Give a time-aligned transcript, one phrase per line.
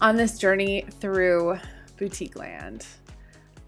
[0.00, 1.58] on this journey through
[1.96, 2.86] boutique land.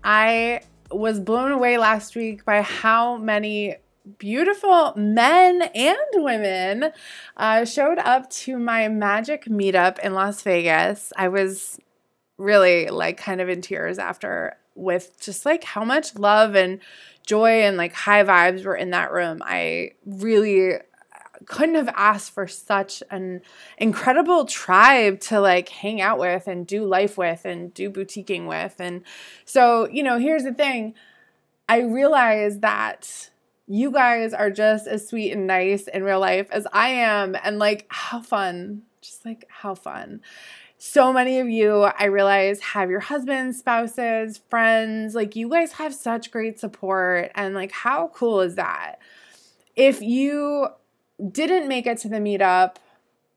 [0.03, 0.61] I
[0.91, 3.77] was blown away last week by how many
[4.19, 6.93] beautiful men and women
[7.37, 11.13] uh, showed up to my magic meetup in Las Vegas.
[11.17, 11.79] I was
[12.39, 16.81] really like kind of in tears after with just like how much love and
[17.27, 19.43] joy and like high vibes were in that room.
[19.45, 20.79] I really
[21.51, 23.43] couldn't have asked for such an
[23.77, 28.77] incredible tribe to like hang out with and do life with and do boutiquing with.
[28.79, 29.03] And
[29.45, 30.95] so, you know, here's the thing
[31.69, 33.31] I realize that
[33.67, 37.37] you guys are just as sweet and nice in real life as I am.
[37.43, 40.21] And like, how fun, just like, how fun.
[40.79, 45.17] So many of you, I realize, have your husbands, spouses, friends.
[45.17, 47.33] Like, you guys have such great support.
[47.35, 49.01] And like, how cool is that?
[49.75, 50.69] If you
[51.29, 52.77] didn't make it to the meetup,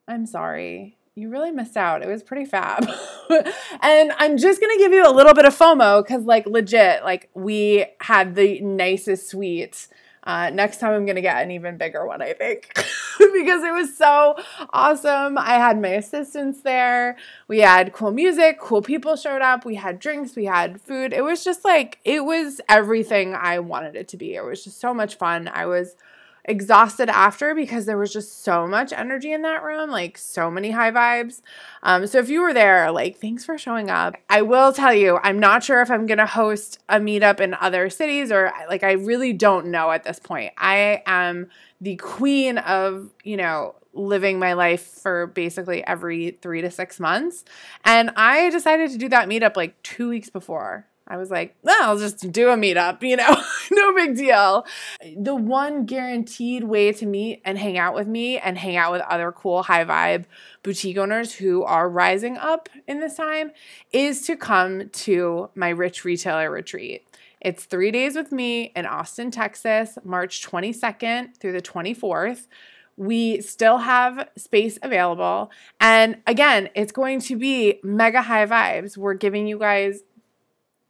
[0.07, 0.97] I'm sorry.
[1.15, 2.01] You really missed out.
[2.01, 2.89] It was pretty fab.
[3.81, 7.03] and I'm just going to give you a little bit of FOMO because, like, legit,
[7.03, 9.87] like, we had the nicest suite.
[10.23, 12.73] Uh, next time I'm going to get an even bigger one, I think,
[13.19, 14.37] because it was so
[14.71, 15.37] awesome.
[15.37, 17.17] I had my assistants there.
[17.47, 19.65] We had cool music, cool people showed up.
[19.65, 21.11] We had drinks, we had food.
[21.11, 24.33] It was just like, it was everything I wanted it to be.
[24.33, 25.49] It was just so much fun.
[25.53, 25.95] I was
[26.45, 30.71] exhausted after because there was just so much energy in that room, like so many
[30.71, 31.41] high vibes.
[31.83, 34.15] Um, so if you were there, like thanks for showing up.
[34.29, 37.89] I will tell you, I'm not sure if I'm gonna host a meetup in other
[37.89, 40.53] cities or like I really don't know at this point.
[40.57, 41.49] I am
[41.79, 47.45] the queen of, you know, living my life for basically every three to six months.
[47.85, 50.87] And I decided to do that meetup like two weeks before.
[51.07, 53.35] I was like, no, I'll just do a meetup, you know,
[53.71, 54.65] no big deal.
[55.17, 59.01] The one guaranteed way to meet and hang out with me and hang out with
[59.01, 60.25] other cool high vibe
[60.63, 63.51] boutique owners who are rising up in this time
[63.91, 67.05] is to come to my rich retailer retreat.
[67.41, 72.47] It's three days with me in Austin, Texas, March 22nd through the 24th.
[72.95, 75.51] We still have space available.
[75.81, 78.95] And again, it's going to be mega high vibes.
[78.95, 80.03] We're giving you guys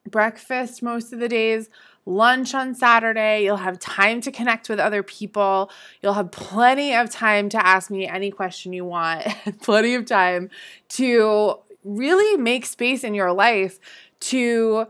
[0.10, 1.70] breakfast most of the days,
[2.06, 3.44] lunch on Saturday.
[3.44, 5.72] You'll have time to connect with other people.
[6.02, 9.26] You'll have plenty of time to ask me any question you want,
[9.62, 10.50] plenty of time
[10.90, 13.80] to really make space in your life
[14.20, 14.88] to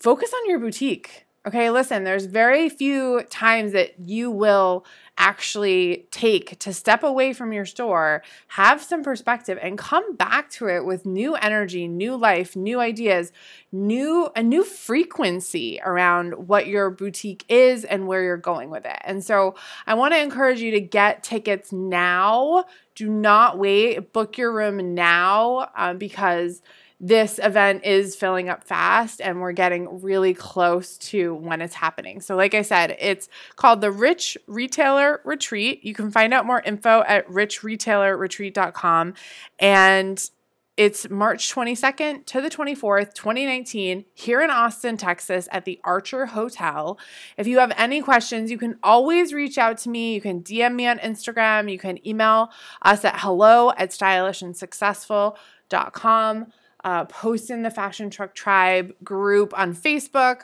[0.00, 1.25] focus on your boutique.
[1.46, 4.84] Okay, listen, there's very few times that you will
[5.16, 10.66] actually take to step away from your store, have some perspective and come back to
[10.66, 13.30] it with new energy, new life, new ideas,
[13.70, 18.98] new a new frequency around what your boutique is and where you're going with it.
[19.04, 19.54] And so,
[19.86, 22.64] I want to encourage you to get tickets now.
[22.96, 24.12] Do not wait.
[24.12, 26.60] Book your room now um, because
[26.98, 32.22] this event is filling up fast and we're getting really close to when it's happening.
[32.22, 35.84] So, like I said, it's called the Rich Retailer Retreat.
[35.84, 39.12] You can find out more info at richretailerretreat.com.
[39.58, 40.30] And
[40.78, 46.98] it's March 22nd to the 24th, 2019, here in Austin, Texas, at the Archer Hotel.
[47.36, 50.14] If you have any questions, you can always reach out to me.
[50.14, 51.70] You can DM me on Instagram.
[51.70, 52.50] You can email
[52.82, 56.46] us at hello at stylishandsuccessful.com
[56.86, 60.42] uh, post in the Fashion Truck Tribe group on Facebook.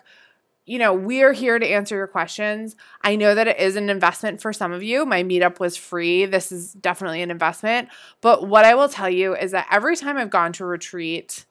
[0.67, 2.75] You know, we're here to answer your questions.
[3.01, 5.07] I know that it is an investment for some of you.
[5.07, 6.27] My meetup was free.
[6.27, 7.91] This is definitely an investment.
[8.21, 11.47] But what I will tell you is that every time I've gone to retreat,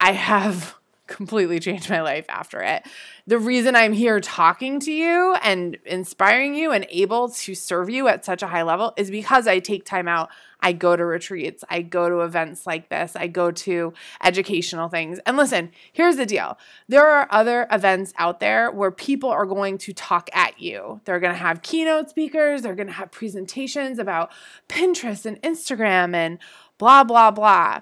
[0.00, 0.76] I have
[1.10, 2.86] completely changed my life after it.
[3.26, 8.08] The reason I'm here talking to you and inspiring you and able to serve you
[8.08, 10.30] at such a high level is because I take time out.
[10.62, 15.18] I go to retreats, I go to events like this, I go to educational things.
[15.24, 19.78] And listen, here's the deal there are other events out there where people are going
[19.78, 21.00] to talk at you.
[21.06, 24.30] They're going to have keynote speakers, they're going to have presentations about
[24.68, 26.38] Pinterest and Instagram and
[26.78, 27.80] blah, blah, blah.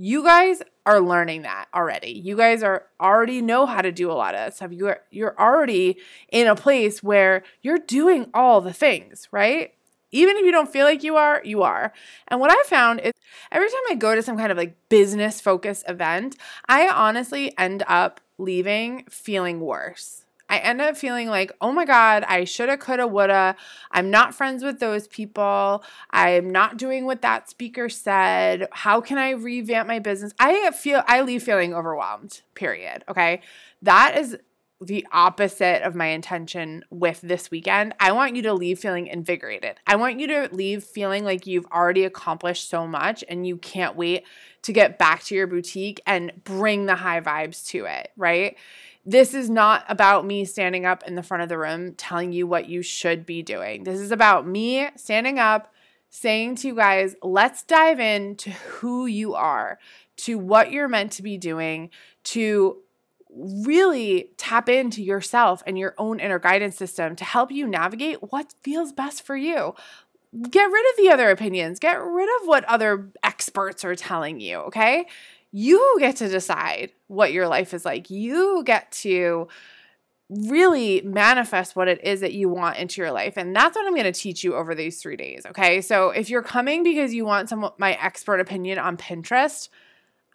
[0.00, 2.12] You guys are learning that already.
[2.12, 4.70] You guys are already know how to do a lot of stuff.
[4.70, 5.96] You are you're already
[6.30, 9.74] in a place where you're doing all the things, right?
[10.12, 11.92] Even if you don't feel like you are, you are.
[12.28, 13.12] And what I found is
[13.50, 16.36] every time I go to some kind of like business focused event,
[16.68, 20.24] I honestly end up leaving feeling worse.
[20.48, 23.56] I end up feeling like, oh my God, I shoulda, coulda, woulda.
[23.90, 25.82] I'm not friends with those people.
[26.10, 28.68] I'm not doing what that speaker said.
[28.72, 30.32] How can I revamp my business?
[30.38, 33.04] I feel, I leave feeling overwhelmed, period.
[33.08, 33.42] Okay.
[33.82, 34.38] That is
[34.80, 37.94] the opposite of my intention with this weekend.
[37.98, 39.80] I want you to leave feeling invigorated.
[39.86, 43.96] I want you to leave feeling like you've already accomplished so much and you can't
[43.96, 44.24] wait
[44.62, 48.56] to get back to your boutique and bring the high vibes to it, right?
[49.08, 52.46] This is not about me standing up in the front of the room telling you
[52.46, 53.84] what you should be doing.
[53.84, 55.72] This is about me standing up
[56.10, 59.78] saying to you guys, let's dive into who you are,
[60.18, 61.88] to what you're meant to be doing,
[62.24, 62.82] to
[63.30, 68.52] really tap into yourself and your own inner guidance system to help you navigate what
[68.62, 69.74] feels best for you.
[70.50, 74.58] Get rid of the other opinions, get rid of what other experts are telling you,
[74.58, 75.06] okay?
[75.50, 78.10] You get to decide what your life is like.
[78.10, 79.48] You get to
[80.28, 83.34] really manifest what it is that you want into your life.
[83.36, 85.46] And that's what I'm going to teach you over these three days.
[85.46, 85.80] Okay.
[85.80, 89.70] So if you're coming because you want some my expert opinion on Pinterest,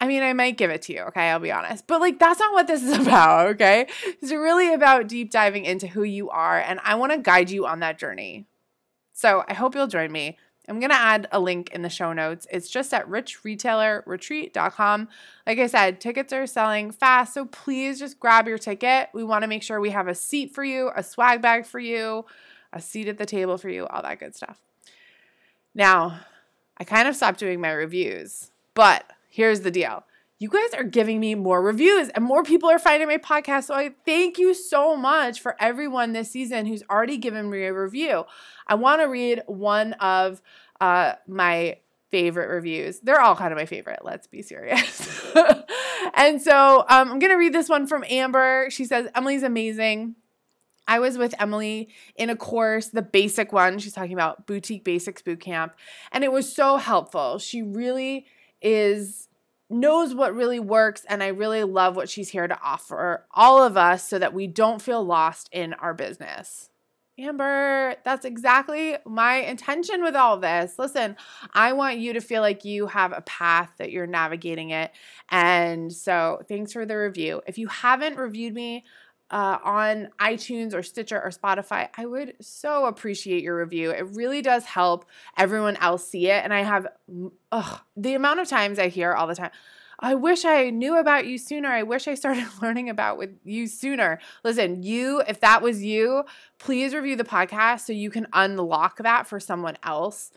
[0.00, 1.30] I mean, I might give it to you, okay?
[1.30, 1.86] I'll be honest.
[1.86, 3.86] But like that's not what this is about, okay?
[4.20, 7.66] It's really about deep diving into who you are and I want to guide you
[7.66, 8.46] on that journey.
[9.16, 10.38] So, I hope you'll join me.
[10.68, 12.46] I'm going to add a link in the show notes.
[12.50, 15.08] It's just at richretailerretreat.com.
[15.46, 19.10] Like I said, tickets are selling fast, so please just grab your ticket.
[19.12, 21.78] We want to make sure we have a seat for you, a swag bag for
[21.78, 22.24] you,
[22.72, 24.60] a seat at the table for you, all that good stuff.
[25.74, 26.20] Now,
[26.78, 30.04] I kind of stopped doing my reviews, but here's the deal.
[30.38, 33.64] You guys are giving me more reviews and more people are finding my podcast.
[33.64, 37.72] So I thank you so much for everyone this season who's already given me a
[37.72, 38.24] review.
[38.66, 40.42] I want to read one of
[40.80, 41.78] uh, my
[42.10, 43.00] favorite reviews.
[43.00, 44.00] They're all kind of my favorite.
[44.04, 45.34] Let's be serious.
[46.14, 48.68] and so um, I'm going to read this one from Amber.
[48.70, 50.16] She says, Emily's amazing.
[50.86, 53.78] I was with Emily in a course, the basic one.
[53.78, 55.74] She's talking about Boutique Basics Boot Camp,
[56.12, 57.38] and it was so helpful.
[57.38, 58.26] She really
[58.60, 59.28] is
[59.70, 63.76] knows what really works and I really love what she's here to offer all of
[63.76, 66.70] us so that we don't feel lost in our business.
[67.16, 70.80] Amber, that's exactly my intention with all this.
[70.80, 71.16] Listen,
[71.52, 74.90] I want you to feel like you have a path that you're navigating it.
[75.30, 77.40] And so, thanks for the review.
[77.46, 78.84] If you haven't reviewed me,
[79.34, 83.90] uh, on iTunes or Stitcher or Spotify, I would so appreciate your review.
[83.90, 86.44] It really does help everyone else see it.
[86.44, 86.86] And I have
[87.50, 89.50] ugh, the amount of times I hear all the time,
[89.98, 91.68] I wish I knew about you sooner.
[91.68, 94.20] I wish I started learning about with you sooner.
[94.44, 96.22] Listen, you, if that was you,
[96.58, 100.30] please review the podcast so you can unlock that for someone else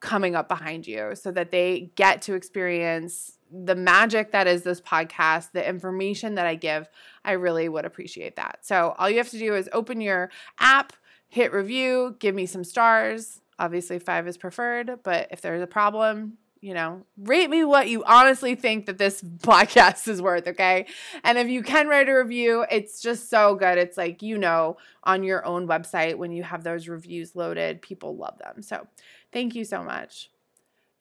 [0.00, 4.80] coming up behind you so that they get to experience the magic that is this
[4.80, 6.88] podcast, the information that I give,
[7.24, 8.60] I really would appreciate that.
[8.62, 10.92] So all you have to do is open your app,
[11.28, 13.40] hit review, give me some stars.
[13.58, 18.02] Obviously, five is preferred, but if there's a problem, you know, rate me what you
[18.04, 20.86] honestly think that this podcast is worth, okay?
[21.22, 23.78] And if you can write a review, it's just so good.
[23.78, 28.16] It's like, you know, on your own website when you have those reviews loaded, people
[28.16, 28.62] love them.
[28.62, 28.86] So
[29.32, 30.30] thank you so much.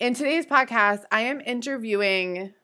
[0.01, 2.55] In today's podcast, I am interviewing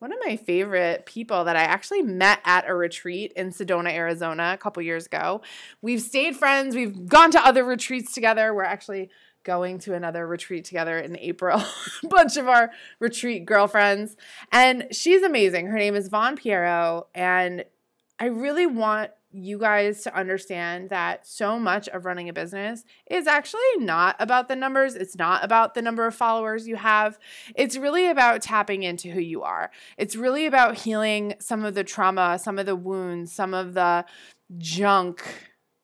[0.00, 4.50] one of my favorite people that I actually met at a retreat in Sedona, Arizona
[4.52, 5.42] a couple years ago.
[5.80, 8.52] We've stayed friends, we've gone to other retreats together.
[8.52, 9.10] We're actually
[9.44, 11.60] going to another retreat together in April.
[12.02, 14.16] a bunch of our retreat girlfriends.
[14.50, 15.68] And she's amazing.
[15.68, 17.06] Her name is Vaughn Piero.
[17.14, 17.64] And
[18.18, 23.26] I really want you guys to understand that so much of running a business is
[23.26, 24.94] actually not about the numbers.
[24.94, 27.18] It's not about the number of followers you have.
[27.54, 29.70] It's really about tapping into who you are.
[29.98, 34.06] It's really about healing some of the trauma, some of the wounds, some of the
[34.56, 35.22] junk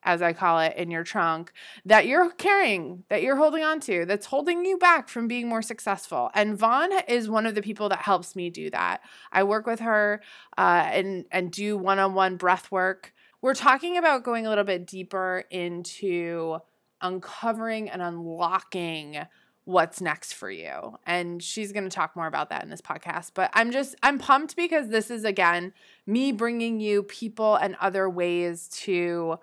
[0.05, 1.53] as I call it, in your trunk
[1.85, 5.63] that you're carrying, that you're holding on to, that's holding you back from being more
[5.63, 6.31] successful.
[6.35, 9.01] And Vaughn is one of the people that helps me do that.
[9.31, 10.21] I work with her
[10.59, 13.15] uh, and and do one-on-one breath work.
[13.43, 16.59] We're talking about going a little bit deeper into
[17.01, 19.19] uncovering and unlocking
[19.65, 20.97] what's next for you.
[21.07, 23.33] And she's going to talk more about that in this podcast.
[23.35, 25.73] But I'm just, I'm pumped because this is, again,
[26.07, 29.41] me bringing you people and other ways to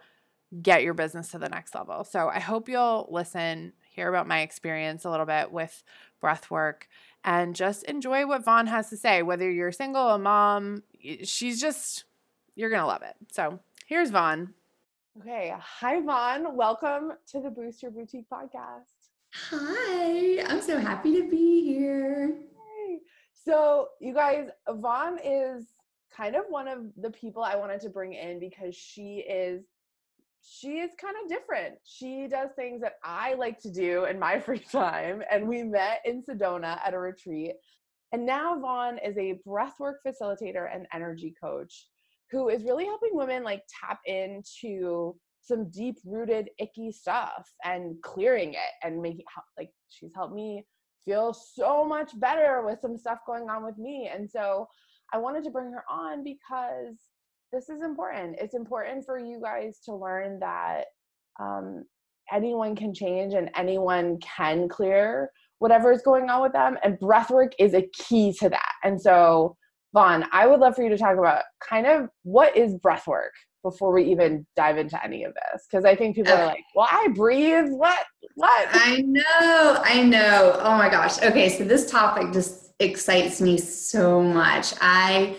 [0.62, 2.06] get your business to the next level.
[2.06, 5.84] So I hope you'll listen, hear about my experience a little bit with
[6.22, 6.88] breath work,
[7.26, 9.24] and just enjoy what Vaughn has to say.
[9.24, 10.84] Whether you're single, a mom,
[11.24, 12.06] she's just,
[12.56, 13.16] you're going to love it.
[13.32, 14.54] So here's Vaughn.
[15.20, 15.52] Okay.
[15.60, 16.56] Hi, Vaughn.
[16.56, 18.84] Welcome to the Boost Your Boutique podcast.
[19.34, 22.38] Hi, I'm so happy to be here.
[22.88, 23.00] Hey.
[23.34, 25.66] So, you guys, Vaughn is
[26.16, 29.64] kind of one of the people I wanted to bring in because she is
[30.42, 31.76] she is kind of different.
[31.84, 35.24] She does things that I like to do in my free time.
[35.32, 37.54] And we met in Sedona at a retreat.
[38.12, 41.88] And now Vaughn is a breathwork facilitator and energy coach
[42.32, 48.54] who is really helping women like tap into some deep rooted icky stuff and clearing
[48.54, 49.26] it and making
[49.58, 50.64] like she's helped me
[51.06, 54.10] feel so much better with some stuff going on with me.
[54.14, 54.68] And so
[55.12, 56.98] i wanted to bring her on because
[57.52, 58.38] this is important.
[58.40, 60.86] It's important for you guys to learn that
[61.40, 61.84] um,
[62.32, 67.54] anyone can change and anyone can clear whatever is going on with them and breathwork
[67.58, 68.74] is a key to that.
[68.84, 69.58] And so
[69.94, 73.34] vaughn i would love for you to talk about kind of what is breath work
[73.64, 75.66] before we even dive into any of this?
[75.70, 76.42] Because i think people okay.
[76.42, 78.06] are like well i breathe what
[78.36, 78.68] what?
[78.72, 80.58] I know i know.
[80.60, 81.22] Oh my gosh.
[81.22, 84.74] Okay so this topic just excites me so much.
[84.80, 85.36] I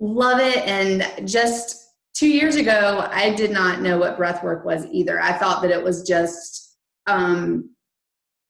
[0.00, 4.86] love it and just two years ago i did not know what breath work was
[4.86, 5.20] either.
[5.20, 6.76] I thought that it was just
[7.06, 7.70] um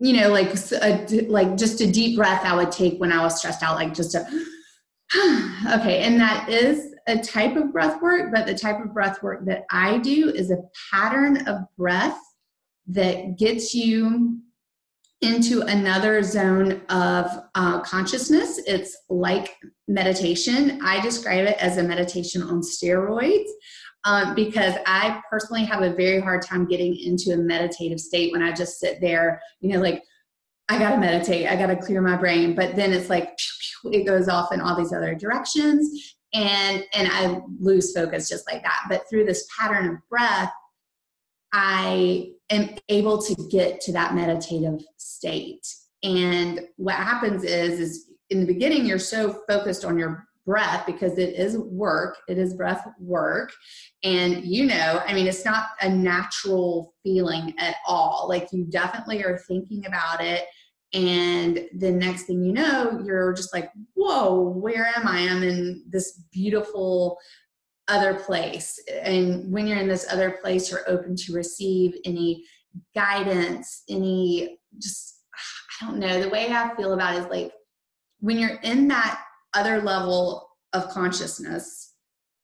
[0.00, 3.36] you know like a, like just a deep breath i would take when i was
[3.36, 4.24] stressed out like just a
[5.72, 9.44] okay and that is a type of breath work, but the type of breath work
[9.46, 10.62] that I do is a
[10.92, 12.18] pattern of breath
[12.88, 14.38] that gets you
[15.20, 18.60] into another zone of uh, consciousness.
[18.66, 19.56] It's like
[19.88, 20.80] meditation.
[20.84, 23.48] I describe it as a meditation on steroids.
[24.04, 28.42] Um, because I personally have a very hard time getting into a meditative state when
[28.42, 30.04] I just sit there, you know, like
[30.68, 33.38] I gotta meditate, I gotta clear my brain, but then it's like
[33.84, 36.14] it goes off in all these other directions.
[36.34, 38.84] And and i lose focus just like that.
[38.88, 40.52] But through this pattern of breath
[41.54, 45.66] i am able to get to that meditative state.
[46.02, 51.16] And what happens is is in the beginning you're so focused on your breath because
[51.18, 53.50] it is work it is breath work.
[54.04, 58.26] And you know i mean it's not a natural feeling at all.
[58.28, 60.44] Like you definitely are thinking about it
[60.94, 65.28] and the next thing you know you're just like whoa where am i?
[65.28, 67.18] I'm in this beautiful
[67.88, 68.78] other place.
[69.02, 72.44] And when you're in this other place you're open to receive any
[72.94, 75.22] guidance any just
[75.80, 76.22] i don't know.
[76.22, 77.52] The way i feel about it is like
[78.20, 79.22] when you're in that
[79.54, 81.94] other level of consciousness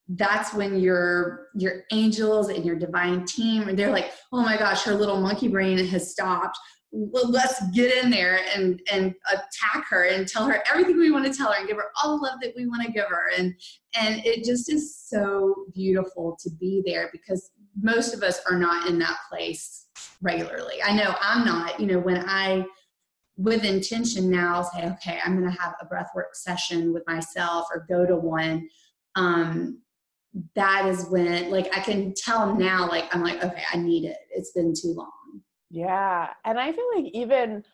[0.09, 4.95] that's when your your angels and your divine team they're like oh my gosh her
[4.95, 6.59] little monkey brain has stopped
[6.97, 11.25] well, let's get in there and and attack her and tell her everything we want
[11.25, 13.31] to tell her and give her all the love that we want to give her.
[13.37, 13.53] And
[14.01, 18.89] and it just is so beautiful to be there because most of us are not
[18.89, 19.87] in that place
[20.23, 20.77] regularly.
[20.85, 22.65] I know i'm not you know when i
[23.37, 27.85] with intention now say okay i'm going to have a breathwork session with myself or
[27.89, 28.69] go to one
[29.17, 29.81] um
[30.55, 34.17] that is when like i can tell now like i'm like okay i need it.
[34.31, 35.24] It's been too long
[35.75, 36.31] yeah.
[36.45, 37.65] And I feel like even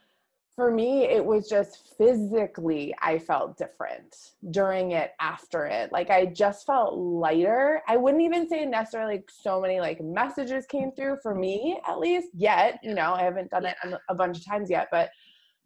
[0.57, 4.16] for me, it was just physically, I felt different
[4.50, 5.92] during it, after it.
[5.92, 7.83] Like I just felt lighter.
[7.87, 11.99] I wouldn't even say necessarily like so many like messages came through for me, at
[11.99, 12.80] least yet.
[12.83, 13.76] You know, I haven't done it
[14.09, 15.11] a bunch of times yet, but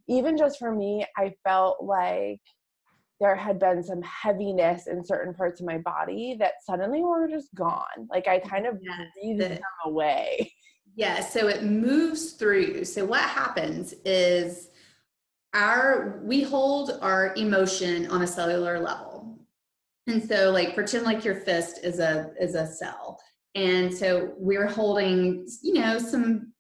[0.09, 2.41] even just for me, I felt like
[3.21, 7.55] there had been some heaviness in certain parts of my body that suddenly were just
[7.55, 8.09] gone.
[8.11, 10.53] Like I kind of yes, breathed them away.
[10.97, 12.85] Yeah, so it moves through.
[12.85, 14.69] So what happens is
[15.53, 19.39] our we hold our emotion on a cellular level.
[20.07, 23.19] And so like pretend like your fist is a is a cell.
[23.57, 26.53] And so we're holding, you know, some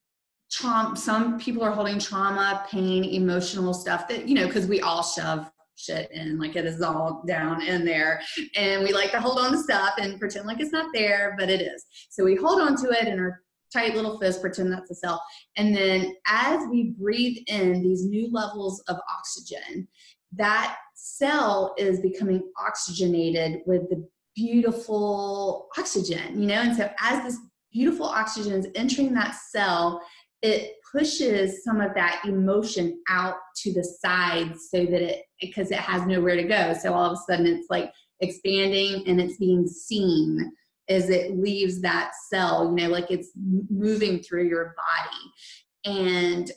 [0.50, 5.02] trauma some people are holding trauma, pain, emotional stuff that, you know, because we all
[5.02, 8.20] shove shit in like it is all down in there
[8.54, 11.50] and we like to hold on to stuff and pretend like it's not there but
[11.50, 13.40] it is so we hold on to it and our
[13.74, 15.22] tight little fist, pretend that's a cell.
[15.56, 19.88] And then as we breathe in these new levels of oxygen,
[20.32, 26.54] that cell is becoming oxygenated with the beautiful oxygen, you know?
[26.54, 27.38] And so as this
[27.72, 30.00] beautiful oxygen is entering that cell,
[30.42, 35.78] it pushes some of that emotion out to the sides so that it because it
[35.78, 37.90] has nowhere to go so all of a sudden it's like
[38.20, 40.52] expanding and it's being seen
[40.88, 43.30] as it leaves that cell you know like it's
[43.70, 45.98] moving through your body.
[46.02, 46.50] And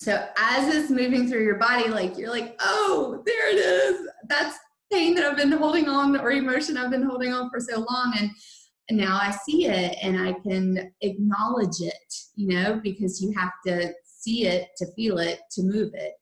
[0.00, 4.08] so as it's moving through your body like you're like oh there it is.
[4.28, 4.58] That's
[4.92, 8.14] pain that i've been holding on or emotion i've been holding on for so long.
[8.18, 8.30] And
[8.88, 13.50] and now I see it and I can acknowledge it, you know, because you have
[13.66, 16.12] to see it to feel it to move it.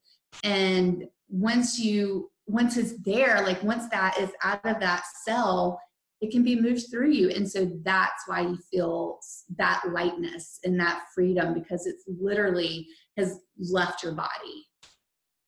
[0.43, 5.81] And once you once it's there, like once that is out of that cell,
[6.25, 7.29] it can be moved through you.
[7.29, 9.19] And so that's why you feel
[9.59, 12.87] that lightness and that freedom because it's literally
[13.19, 14.67] has left your body.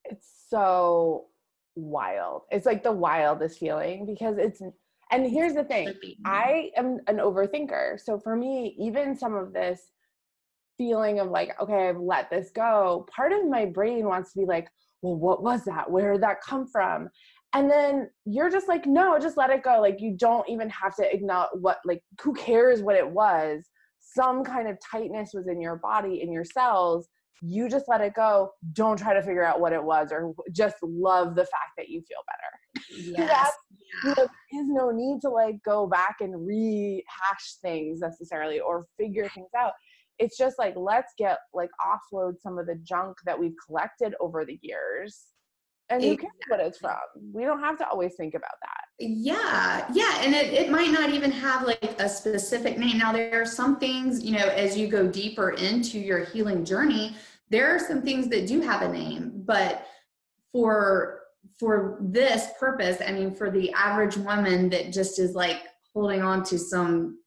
[0.04, 1.28] It's so
[1.76, 2.42] wild.
[2.50, 4.60] It's like the wildest feeling because it's
[5.12, 5.94] and here's the thing
[6.26, 7.98] I am an overthinker.
[8.00, 9.80] So for me, even some of this
[10.76, 14.46] feeling of like, okay, I've let this go, part of my brain wants to be
[14.46, 14.68] like,
[15.00, 15.90] well, what was that?
[15.90, 17.08] Where did that come from?
[17.54, 19.80] And then you're just like, no, just let it go.
[19.80, 23.68] Like, you don't even have to acknowledge what, like, who cares what it was?
[24.00, 27.08] Some kind of tightness was in your body, in your cells.
[27.40, 28.50] You just let it go.
[28.72, 32.02] Don't try to figure out what it was or just love the fact that you
[32.02, 32.86] feel better.
[33.18, 33.52] Yes.
[34.04, 39.28] know, there is no need to like go back and rehash things necessarily or figure
[39.30, 39.72] things out
[40.18, 44.44] it's just like let's get like offload some of the junk that we've collected over
[44.44, 45.24] the years
[45.88, 46.96] and who cares what it's from?
[47.32, 48.84] We don't have to always think about that.
[48.98, 53.42] Yeah yeah and it, it might not even have like a specific name now there
[53.42, 57.14] are some things you know as you go deeper into your healing journey
[57.50, 59.86] there are some things that do have a name but
[60.50, 61.26] for
[61.58, 65.62] for this purpose, I mean, for the average woman that just is like
[65.94, 67.18] holding on to some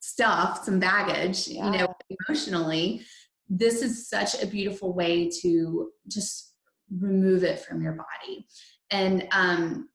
[0.00, 1.64] stuff, some baggage, yeah.
[1.64, 3.02] you know, emotionally,
[3.48, 6.54] this is such a beautiful way to just
[6.90, 8.46] remove it from your body.
[8.90, 9.88] And um,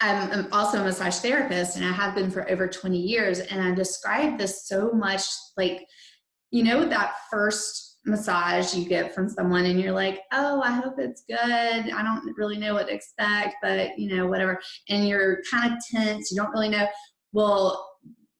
[0.00, 3.40] I'm, I'm also a massage therapist, and I have been for over 20 years.
[3.40, 5.22] And I describe this so much
[5.56, 5.86] like,
[6.50, 10.94] you know, that first massage you get from someone and you're like, oh, I hope
[10.98, 11.38] it's good.
[11.40, 14.60] I don't really know what to expect, but you know, whatever.
[14.88, 16.30] And you're kind of tense.
[16.30, 16.86] You don't really know.
[17.32, 17.84] Well,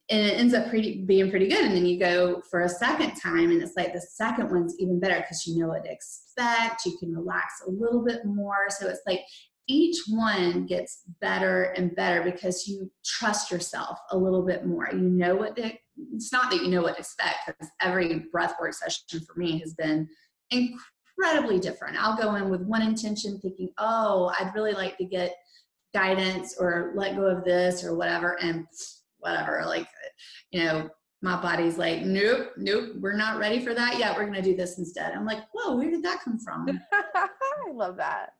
[0.08, 1.64] and it ends up pretty being pretty good.
[1.64, 5.00] And then you go for a second time, and it's like the second one's even
[5.00, 6.86] better because you know what to expect.
[6.86, 8.66] You can relax a little bit more.
[8.68, 9.20] So it's like
[9.68, 14.88] each one gets better and better because you trust yourself a little bit more.
[14.92, 15.72] You know what to
[16.12, 19.74] it's not that you know what to expect because every breathwork session for me has
[19.74, 20.08] been
[20.50, 21.96] incredibly different.
[21.96, 25.34] I'll go in with one intention thinking, oh, I'd really like to get
[25.94, 28.66] guidance or let go of this or whatever, and
[29.26, 29.88] whatever, like,
[30.52, 30.88] you know,
[31.22, 34.16] my body's like, nope, nope, we're not ready for that yet.
[34.16, 35.12] We're going to do this instead.
[35.12, 36.80] I'm like, whoa, where did that come from?
[36.92, 38.30] I love that.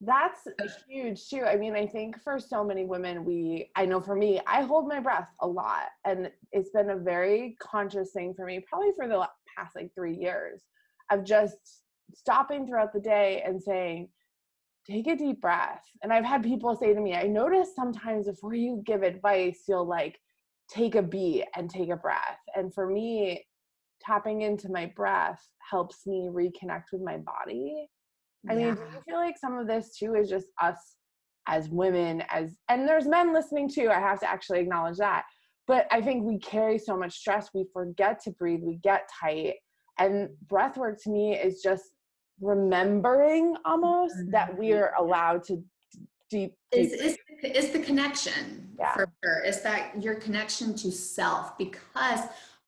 [0.00, 1.42] That's uh, huge too.
[1.42, 4.86] I mean, I think for so many women, we, I know for me, I hold
[4.86, 5.86] my breath a lot.
[6.04, 10.14] And it's been a very conscious thing for me, probably for the past like three
[10.14, 10.62] years,
[11.10, 11.56] of just
[12.14, 14.08] stopping throughout the day and saying,
[14.90, 15.82] take a deep breath.
[16.02, 19.88] And I've had people say to me, I notice sometimes before you give advice, you'll
[19.88, 20.18] like
[20.70, 22.38] take a beat and take a breath.
[22.54, 23.44] And for me,
[24.00, 27.88] tapping into my breath helps me reconnect with my body
[28.48, 28.66] I yeah.
[28.66, 30.96] mean, do you feel like some of this too is just us
[31.48, 33.88] as women, as and there's men listening too.
[33.90, 35.24] I have to actually acknowledge that.
[35.66, 39.54] But I think we carry so much stress, we forget to breathe, we get tight.
[39.98, 41.84] And breath work to me is just
[42.40, 44.30] remembering almost mm-hmm.
[44.30, 45.64] that we're allowed to deep,
[46.30, 48.92] deep it's, it's, it's the connection yeah.
[48.92, 52.20] for sure it's that your connection to self because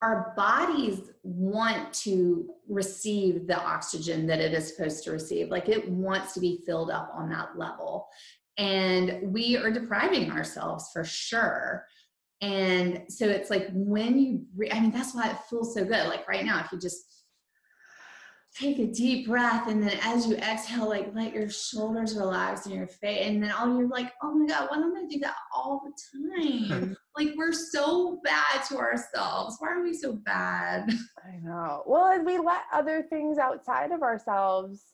[0.02, 5.48] our bodies want to receive the oxygen that it is supposed to receive.
[5.48, 8.08] Like it wants to be filled up on that level.
[8.56, 11.84] And we are depriving ourselves for sure.
[12.40, 16.08] And so it's like when you, re- I mean, that's why it feels so good.
[16.08, 17.19] Like right now, if you just
[18.58, 22.74] take a deep breath and then as you exhale like let your shoulders relax and
[22.74, 25.36] your face and then all you're like oh my god why don't i do that
[25.54, 26.96] all the time?
[27.18, 29.56] Like we're so bad to ourselves.
[29.58, 30.88] Why are we so bad?
[31.24, 31.82] I know.
[31.84, 34.84] Well and we let other things outside of ourselves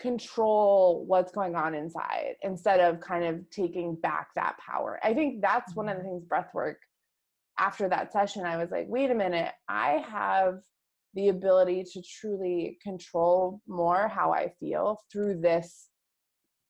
[0.00, 4.98] control what's going on inside instead of kind of taking back that power.
[5.02, 6.12] I think that's one of the mm-hmm.
[6.12, 6.78] things breath work
[7.58, 10.60] after that session, I was like, wait a minute, I have
[11.14, 15.88] the ability to truly control more how I feel through this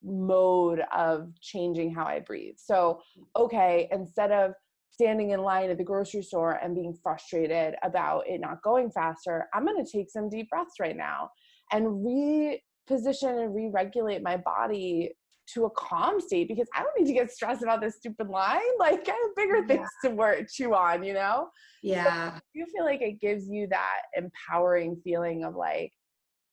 [0.02, 2.56] mode of changing how I breathe.
[2.58, 3.00] So,
[3.36, 4.52] okay, instead of
[4.90, 9.48] standing in line at the grocery store and being frustrated about it not going faster,
[9.54, 11.30] I'm going to take some deep breaths right now
[11.70, 15.12] and reposition and re-regulate my body
[15.54, 18.60] to a calm state because I don't need to get stressed about this stupid line.
[18.78, 21.48] Like I have bigger things to work chew on, you know?
[21.82, 22.34] Yeah.
[22.34, 25.92] So you feel like it gives you that empowering feeling of like,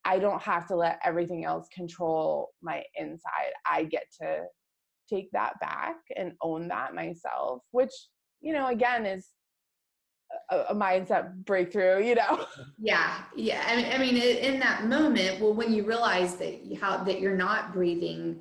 [0.04, 3.52] I don't have to let everything else control my inside.
[3.66, 4.42] I get to
[5.08, 7.92] take that back and own that myself, which,
[8.40, 9.28] you know, again is
[10.50, 12.46] a, a mindset breakthrough, you know?
[12.78, 13.22] Yeah.
[13.36, 13.62] Yeah.
[13.66, 17.36] I mean, I mean, in that moment, well, when you realize that how, that you're
[17.36, 18.40] not breathing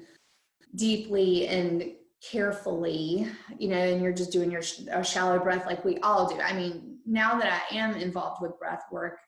[0.75, 1.93] deeply and
[2.31, 3.27] carefully,
[3.57, 6.39] you know, and you're just doing your sh- shallow breath like we all do.
[6.39, 9.19] I mean, now that I am involved with breath work,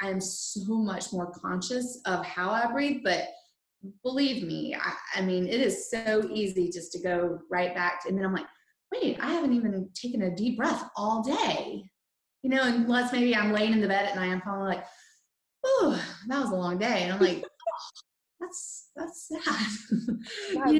[0.00, 3.02] I am so much more conscious of how I breathe.
[3.04, 3.28] But
[4.02, 8.02] believe me, I, I mean, it is so easy just to go right back.
[8.02, 8.46] To, and then I'm like,
[8.92, 11.84] wait, I haven't even taken a deep breath all day.
[12.42, 14.84] You know, unless maybe I'm laying in the bed at night, I'm probably like,
[15.64, 17.02] oh, that was a long day.
[17.02, 17.44] And I'm like,
[18.40, 19.66] that's that's sad.
[20.52, 20.78] Yeah,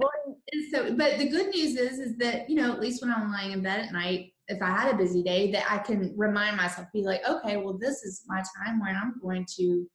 [0.73, 3.53] so, but the good news is, is that you know, at least when I'm lying
[3.53, 6.89] in bed at night, if I had a busy day, that I can remind myself,
[6.93, 9.87] be like, okay, well, this is my time when I'm going to,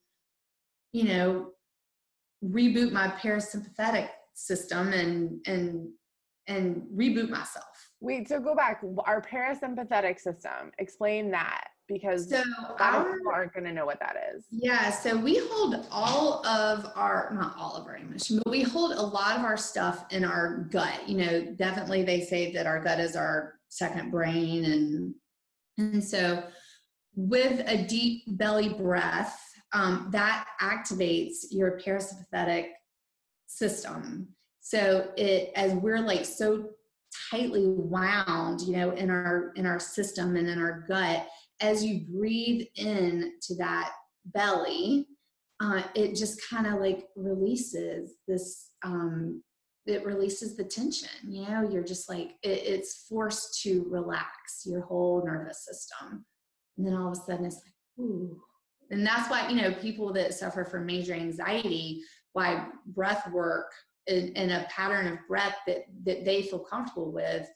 [0.94, 1.52] you know,
[2.44, 5.90] reboot my parasympathetic system and and
[6.48, 7.66] and reboot myself.
[8.00, 8.82] Wait, so go back.
[9.06, 10.72] Our parasympathetic system.
[10.78, 12.44] Explain that because so
[12.80, 14.46] our, aren't going to know what that is.
[14.50, 18.94] Yeah, so we hold all of our, not all of our emotion, but we hold
[18.94, 21.08] a lot of our stuff in our gut.
[21.08, 25.16] You know, definitely they say that our gut is our second brain, and
[25.78, 26.44] and so
[27.16, 29.40] with a deep belly breath,
[29.74, 32.70] um, that activates your parasympathetic
[33.48, 34.30] system.
[34.62, 36.70] So it as we're like so
[37.30, 41.28] tightly wound, you know, in our in our system and in our gut
[41.62, 43.92] as you breathe in to that
[44.26, 45.08] belly,
[45.62, 49.42] uh, it just kind of like releases this, um,
[49.86, 51.10] it releases the tension.
[51.28, 56.26] You know, you're just like, it, it's forced to relax your whole nervous system.
[56.78, 58.38] And then all of a sudden it's like, ooh.
[58.92, 62.02] And that's why, you know, people that suffer from major anxiety,
[62.34, 63.72] why breath work
[64.08, 67.48] and, a pattern of breath that, that they feel comfortable with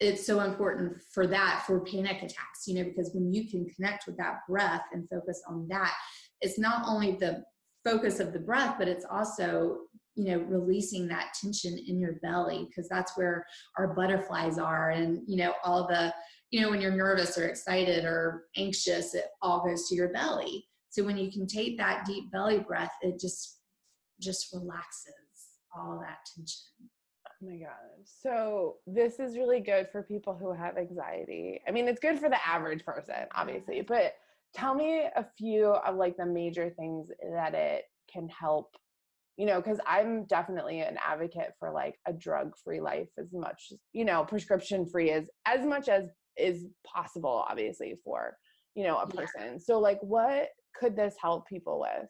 [0.00, 4.06] it's so important for that for panic attacks you know because when you can connect
[4.06, 5.92] with that breath and focus on that
[6.40, 7.42] it's not only the
[7.84, 9.78] focus of the breath but it's also
[10.20, 13.46] you know releasing that tension in your belly because that's where
[13.78, 14.90] our butterflies are.
[14.90, 16.12] And you know all the
[16.50, 20.66] you know when you're nervous or excited or anxious it all goes to your belly.
[20.90, 23.60] So when you can take that deep belly breath it just
[24.20, 25.14] just relaxes
[25.74, 26.90] all that tension
[27.42, 27.70] Oh my God.
[28.04, 31.60] So this is really good for people who have anxiety.
[31.66, 34.14] I mean, it's good for the average person, obviously, but
[34.54, 38.76] tell me a few of like the major things that it can help,
[39.36, 43.72] you know, because I'm definitely an advocate for like a drug free life as much,
[43.92, 48.36] you know, prescription free as as much as is possible, obviously, for,
[48.74, 49.52] you know, a person.
[49.52, 49.58] Yeah.
[49.58, 52.08] So like what could this help people with?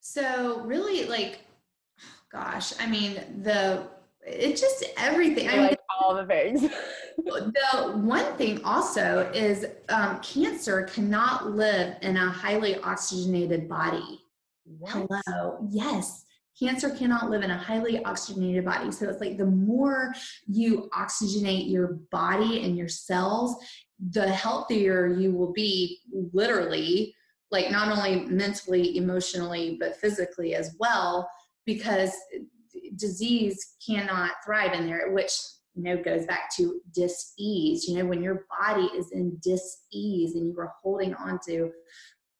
[0.00, 1.40] So really like
[2.32, 3.86] gosh, I mean, the
[4.26, 5.48] it's just everything.
[5.48, 6.62] I like all the things.
[7.16, 14.20] the one thing also is um, cancer cannot live in a highly oxygenated body.
[14.64, 15.08] What?
[15.26, 15.66] Hello.
[15.70, 16.24] Yes.
[16.58, 18.92] Cancer cannot live in a highly oxygenated body.
[18.92, 20.12] So it's like the more
[20.46, 23.56] you oxygenate your body and your cells,
[24.10, 26.00] the healthier you will be,
[26.32, 27.14] literally,
[27.50, 31.28] like not only mentally, emotionally, but physically as well,
[31.64, 32.12] because
[32.96, 35.32] disease cannot thrive in there, which
[35.74, 37.86] you know goes back to dis-ease.
[37.86, 41.70] You know, when your body is in dis-ease and you are holding on to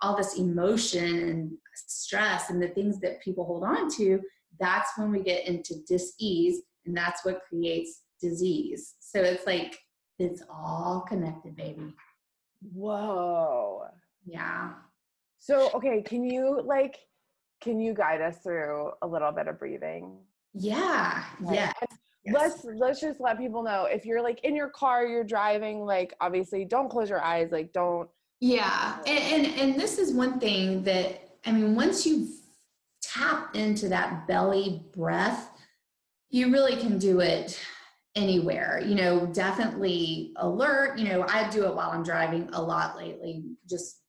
[0.03, 4.21] all this emotion and stress and the things that people hold on to,
[4.59, 8.95] that's when we get into dis-ease, and that's what creates disease.
[9.01, 9.79] So it's like
[10.19, 11.95] it's all connected, baby.
[12.73, 13.85] Whoa.
[14.27, 14.73] Yeah.
[15.39, 16.99] So, okay, can you like,
[17.61, 20.19] can you guide us through a little bit of breathing?
[20.55, 21.25] Yeah.
[21.41, 21.55] Right?
[21.55, 21.73] Yeah.
[22.25, 22.35] Yes.
[22.35, 26.15] Let's let's just let people know if you're like in your car, you're driving, like
[26.21, 28.09] obviously don't close your eyes, like don't
[28.41, 28.99] Yeah.
[29.07, 32.29] And and, and this is one thing that I mean, once you
[33.03, 35.51] tap into that belly breath,
[36.29, 37.59] you really can do it
[38.15, 38.83] anywhere.
[38.85, 40.99] You know, definitely alert.
[40.99, 44.00] You know, I do it while I'm driving a lot lately, just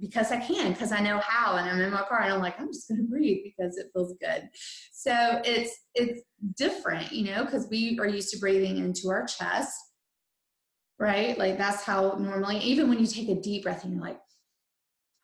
[0.00, 2.58] because I can, because I know how, and I'm in my car and I'm like,
[2.60, 4.48] I'm just going to breathe because it feels good.
[4.92, 6.22] So it's it's
[6.56, 9.72] different, you know, because we are used to breathing into our chest,
[10.98, 11.38] right?
[11.38, 14.18] Like that's how normally, even when you take a deep breath and you're like,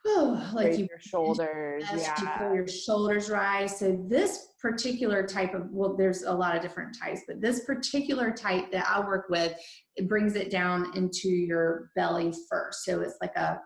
[0.07, 1.85] oh, like Raise you your shoulders.
[1.91, 2.39] chest, you Yeah.
[2.39, 3.79] feel your shoulders rise.
[3.79, 8.31] So this particular type of well, there's a lot of different types, but this particular
[8.33, 9.55] type that I work with,
[9.97, 12.85] it brings it down into your belly first.
[12.85, 13.61] So it's like a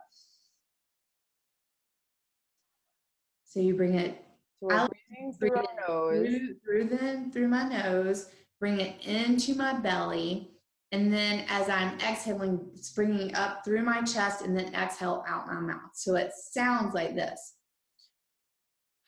[3.48, 4.22] so you bring it
[4.60, 6.26] So breathing through our nose.
[6.26, 8.28] through, through the through my nose,
[8.60, 10.50] bring it into my belly,
[10.92, 15.46] and then as I'm exhaling, it's bringing up through my chest, and then exhale out
[15.46, 15.90] my mouth.
[15.94, 17.54] So it sounds like this.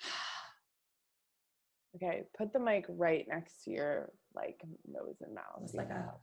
[1.97, 5.61] Okay, put the mic right next to your like nose and mouth.
[5.65, 6.15] It's like a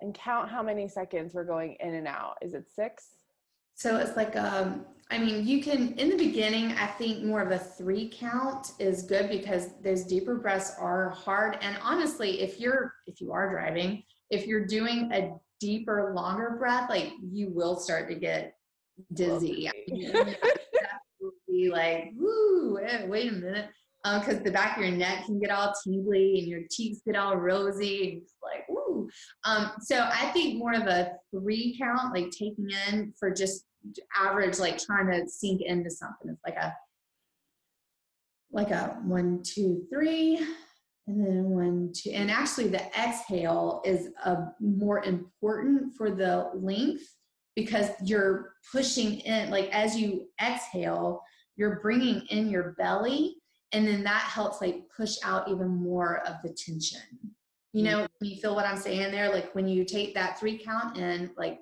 [0.00, 2.36] and count how many seconds we're going in and out.
[2.42, 3.16] Is it six?
[3.74, 7.50] So it's like um I mean you can in the beginning I think more of
[7.50, 12.94] a 3 count is good because those deeper breaths are hard and honestly if you're
[13.06, 18.08] if you are driving if you're doing a deeper longer breath like you will start
[18.08, 18.54] to get
[19.12, 19.68] dizzy.
[19.68, 20.38] I mean, that
[21.20, 23.68] will be like woo eh, wait a minute
[24.20, 27.36] because the back of your neck can get all tingly and your cheeks get all
[27.36, 28.22] rosy
[29.44, 33.64] um, so I think more of a three count, like taking in for just
[34.16, 36.30] average, like trying to sink into something.
[36.30, 36.74] It's like a
[38.50, 40.36] like a one, two, three,
[41.06, 42.10] and then one, two.
[42.10, 47.04] And actually, the exhale is a more important for the length
[47.54, 49.50] because you're pushing in.
[49.50, 51.22] Like as you exhale,
[51.56, 53.36] you're bringing in your belly,
[53.72, 57.00] and then that helps like push out even more of the tension.
[57.76, 57.92] You mm-hmm.
[58.00, 59.30] know, you feel what I'm saying there?
[59.30, 61.58] Like when you take that three count and like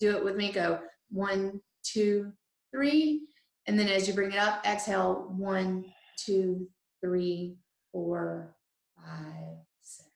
[0.00, 0.78] do it with me, go
[1.10, 2.32] one, two,
[2.72, 3.26] three.
[3.66, 5.84] And then as you bring it up, exhale one,
[6.16, 6.66] two,
[7.02, 7.58] three,
[7.92, 8.56] four,
[8.96, 10.08] five, six.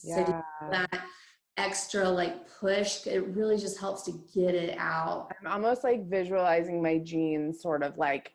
[0.00, 0.42] So Yeah.
[0.70, 1.02] that
[1.58, 5.28] extra like push, it really just helps to get it out.
[5.38, 8.32] I'm almost like visualizing my jeans sort of like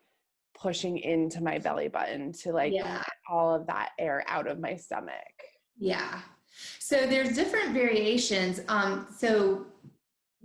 [0.53, 2.99] pushing into my belly button to like Yeah.
[2.99, 5.15] get all of that air out of my stomach.
[5.79, 6.21] Yeah.
[6.79, 8.61] So there's different variations.
[8.67, 9.65] Um, so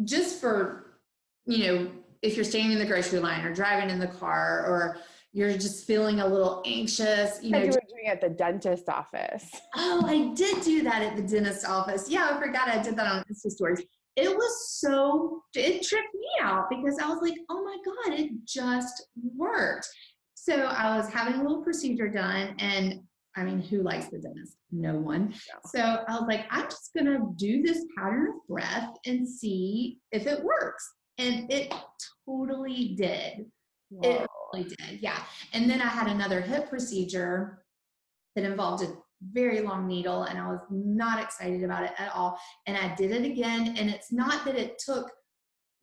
[0.05, 0.99] just for,
[1.47, 1.91] you know,
[2.23, 4.97] if you're standing in the grocery line or driving in the car or
[5.33, 9.51] you're just feeling a little anxious, you know, you were doing at the dentist office.
[9.77, 12.09] oh, I did do that at the dentist office.
[12.09, 13.83] Yeah, I forgot I did that on Insta stories.
[14.17, 18.31] It was so, it tripped me out because I was like, oh my God, it
[18.47, 19.89] just worked.
[20.35, 23.01] So I was having a little procedure done and
[23.37, 24.57] I mean, who likes the dentist?
[24.71, 25.31] No one.
[25.31, 25.61] No.
[25.67, 29.99] So I was like, I'm just going to do this pattern of breath and see
[30.13, 30.89] if it works.
[31.19, 31.75] And it
[32.27, 33.47] totally did.
[34.03, 34.27] It Whoa.
[34.53, 35.01] really did.
[35.01, 35.19] Yeah.
[35.53, 37.65] And then I had another hip procedure
[38.37, 38.93] that involved a
[39.33, 42.39] very long needle, and I was not excited about it at all.
[42.67, 43.77] And I did it again.
[43.77, 45.11] And it's not that it took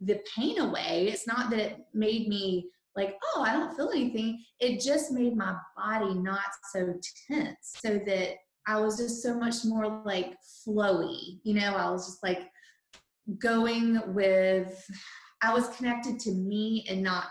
[0.01, 4.43] the pain away, it's not that it made me like, oh, I don't feel anything.
[4.60, 6.39] It just made my body not
[6.73, 6.93] so
[7.30, 8.36] tense so that
[8.67, 10.36] I was just so much more like
[10.67, 11.39] flowy.
[11.43, 12.41] You know, I was just like
[13.39, 14.86] going with,
[15.41, 17.25] I was connected to me and not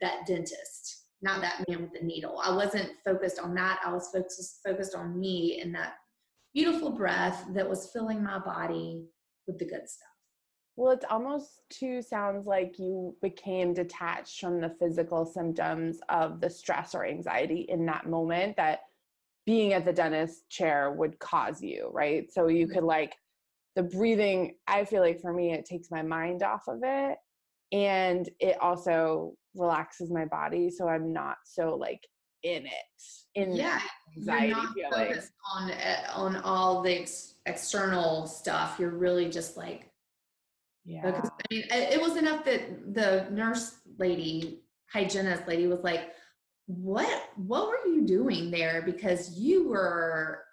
[0.00, 2.40] that dentist, not that man with the needle.
[2.44, 3.80] I wasn't focused on that.
[3.84, 5.94] I was focused focused on me and that
[6.54, 9.06] beautiful breath that was filling my body
[9.46, 10.07] with the good stuff.
[10.78, 16.48] Well, it almost too sounds like you became detached from the physical symptoms of the
[16.48, 18.82] stress or anxiety in that moment that
[19.44, 22.32] being at the dentist chair would cause you, right?
[22.32, 23.16] So you could like
[23.74, 27.18] the breathing, I feel like for me, it takes my mind off of it
[27.72, 30.70] and it also relaxes my body.
[30.70, 32.06] So I'm not so like
[32.44, 33.02] in it,
[33.34, 33.80] in Yeah,
[34.16, 35.08] anxiety you're not feeling.
[35.08, 38.76] focused on uh, on all the ex- external stuff.
[38.78, 39.87] You're really just like
[40.88, 41.02] Yeah.
[41.04, 46.12] Because I mean, it was enough that the nurse lady, hygienist lady, was like,
[46.66, 47.28] "What?
[47.36, 48.80] What were you doing there?
[48.80, 50.44] Because you were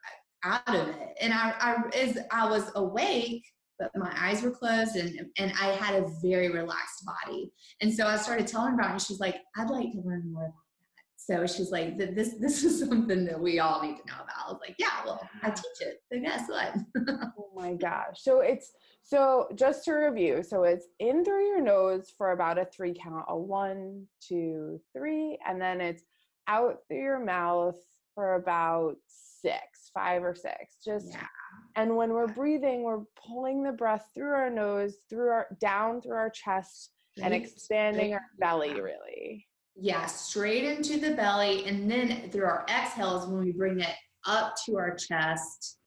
[0.44, 3.46] uh, out of it." And I, I as I was awake,
[3.80, 7.54] but my eyes were closed, and and I had a very relaxed body.
[7.80, 8.92] And so I started telling her about it.
[8.92, 10.54] And she's like, "I'd like to learn more about
[10.98, 14.16] that." So she's like, "Th- "This this is something that we all need to know
[14.16, 16.02] about." I was like, "Yeah, well, I teach it.
[16.12, 16.76] So guess what?"
[17.40, 18.18] Oh my gosh.
[18.18, 18.74] So it's
[19.08, 23.26] so just to review, so it's in through your nose for about a three count,
[23.28, 26.02] a one, two, three, and then it's
[26.48, 27.78] out through your mouth
[28.16, 30.78] for about six, five or six.
[30.84, 31.28] Just yeah.
[31.76, 36.16] and when we're breathing, we're pulling the breath through our nose, through our down through
[36.16, 36.90] our chest,
[37.22, 39.46] and expanding our belly really.
[39.76, 44.56] Yeah, straight into the belly, and then through our exhales when we bring it up
[44.66, 45.78] to our chest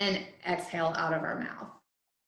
[0.00, 1.68] and exhale out of our mouth.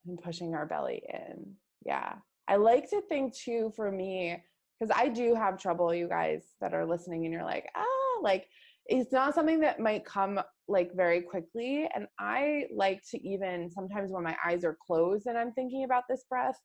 [0.07, 1.55] And pushing our belly in.
[1.85, 2.15] Yeah.
[2.47, 4.37] I like to think too for me,
[4.79, 8.47] because I do have trouble, you guys that are listening, and you're like, ah, like
[8.87, 11.89] it's not something that might come like very quickly.
[11.95, 16.05] And I like to even sometimes when my eyes are closed and I'm thinking about
[16.09, 16.59] this breath,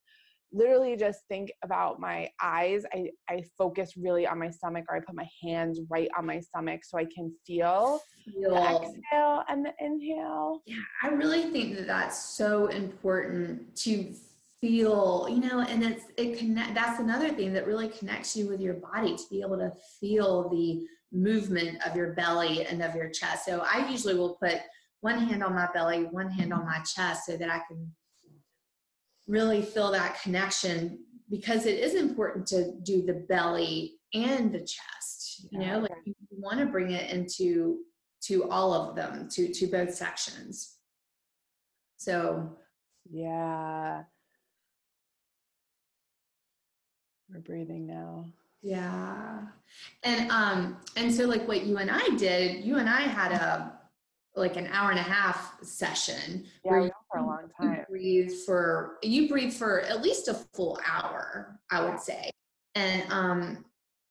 [0.51, 2.83] literally just think about my eyes.
[2.93, 6.39] I, I focus really on my stomach or I put my hands right on my
[6.39, 8.55] stomach so I can feel, feel.
[8.55, 10.61] the exhale and the inhale.
[10.65, 14.13] Yeah, I really think that that's so important to
[14.61, 18.59] feel you know and it's it connect that's another thing that really connects you with
[18.59, 23.09] your body to be able to feel the movement of your belly and of your
[23.09, 24.57] chest so i usually will put
[24.99, 27.89] one hand on my belly one hand on my chest so that i can
[29.29, 35.47] really feel that connection because it is important to do the belly and the chest
[35.51, 37.79] you know like you want to bring it into
[38.21, 40.77] to all of them to to both sections
[41.97, 42.57] so
[43.09, 44.03] yeah
[47.31, 48.25] we're breathing now.
[48.61, 49.41] Yeah.
[50.03, 53.79] And um and so like what you and I did, you and I had a
[54.35, 57.85] like an hour and a half session yeah, where you, for a long time.
[57.88, 62.31] You breathe for you breathe for at least a full hour, I would say.
[62.75, 63.65] And um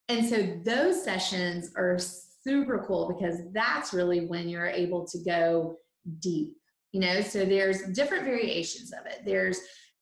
[0.07, 5.77] and so those sessions are super cool because that's really when you're able to go
[6.19, 6.53] deep.
[6.91, 9.21] You know, so there's different variations of it.
[9.23, 9.59] There's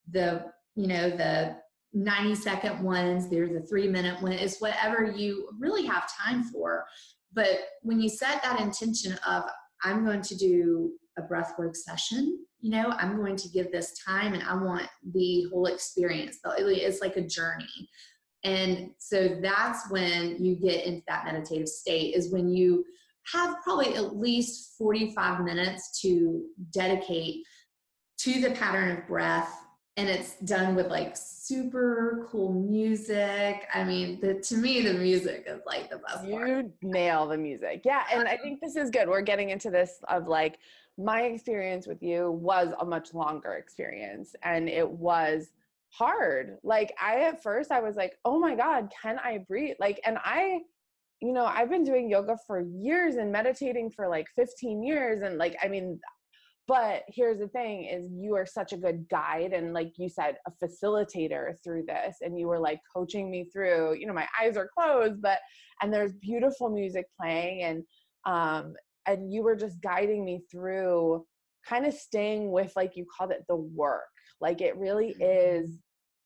[0.09, 0.45] the,
[0.75, 1.57] you know, the
[1.93, 6.85] 90 second ones, there's the three minute one, it's whatever you really have time for.
[7.33, 9.43] But when you set that intention of,
[9.83, 14.33] I'm going to do a breathwork session, you know, I'm going to give this time
[14.33, 16.37] and I want the whole experience.
[16.57, 17.89] It's like a journey.
[18.43, 22.85] And so that's when you get into that meditative state, is when you
[23.33, 27.43] have probably at least 45 minutes to dedicate
[28.19, 29.53] to the pattern of breath
[29.97, 33.67] and it's done with like super cool music.
[33.73, 36.23] I mean, the, to me, the music is like the best.
[36.23, 36.65] You part.
[36.83, 38.03] nail the music, yeah.
[38.13, 39.09] And I think this is good.
[39.09, 40.59] We're getting into this of like
[40.97, 45.49] my experience with you was a much longer experience, and it was
[45.89, 46.57] hard.
[46.63, 49.75] Like I at first I was like, oh my god, can I breathe?
[49.79, 50.61] Like, and I
[51.21, 55.21] you know, I've been doing yoga for years and meditating for like 15 years.
[55.21, 55.99] And like, I mean,
[56.67, 60.35] but here's the thing is you are such a good guide and like you said
[60.45, 64.57] a facilitator through this and you were like coaching me through you know my eyes
[64.57, 65.39] are closed but
[65.81, 67.83] and there's beautiful music playing and
[68.25, 68.73] um
[69.07, 71.25] and you were just guiding me through
[71.67, 74.01] kind of staying with like you called it the work.
[74.39, 75.63] Like it really mm-hmm.
[75.65, 75.79] is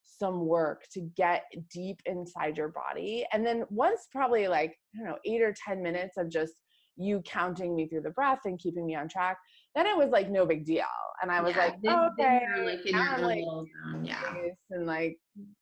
[0.03, 5.07] some work to get deep inside your body and then once probably like i don't
[5.07, 6.53] know 8 or 10 minutes of just
[6.95, 9.37] you counting me through the breath and keeping me on track
[9.73, 10.83] then it was like no big deal.
[11.23, 13.67] And i was yeah, like oh, okay like in your like, zone,
[14.03, 14.33] yeah.
[14.69, 15.17] and like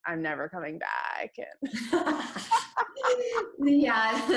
[0.06, 1.72] i'm never coming back and
[3.60, 4.22] yeah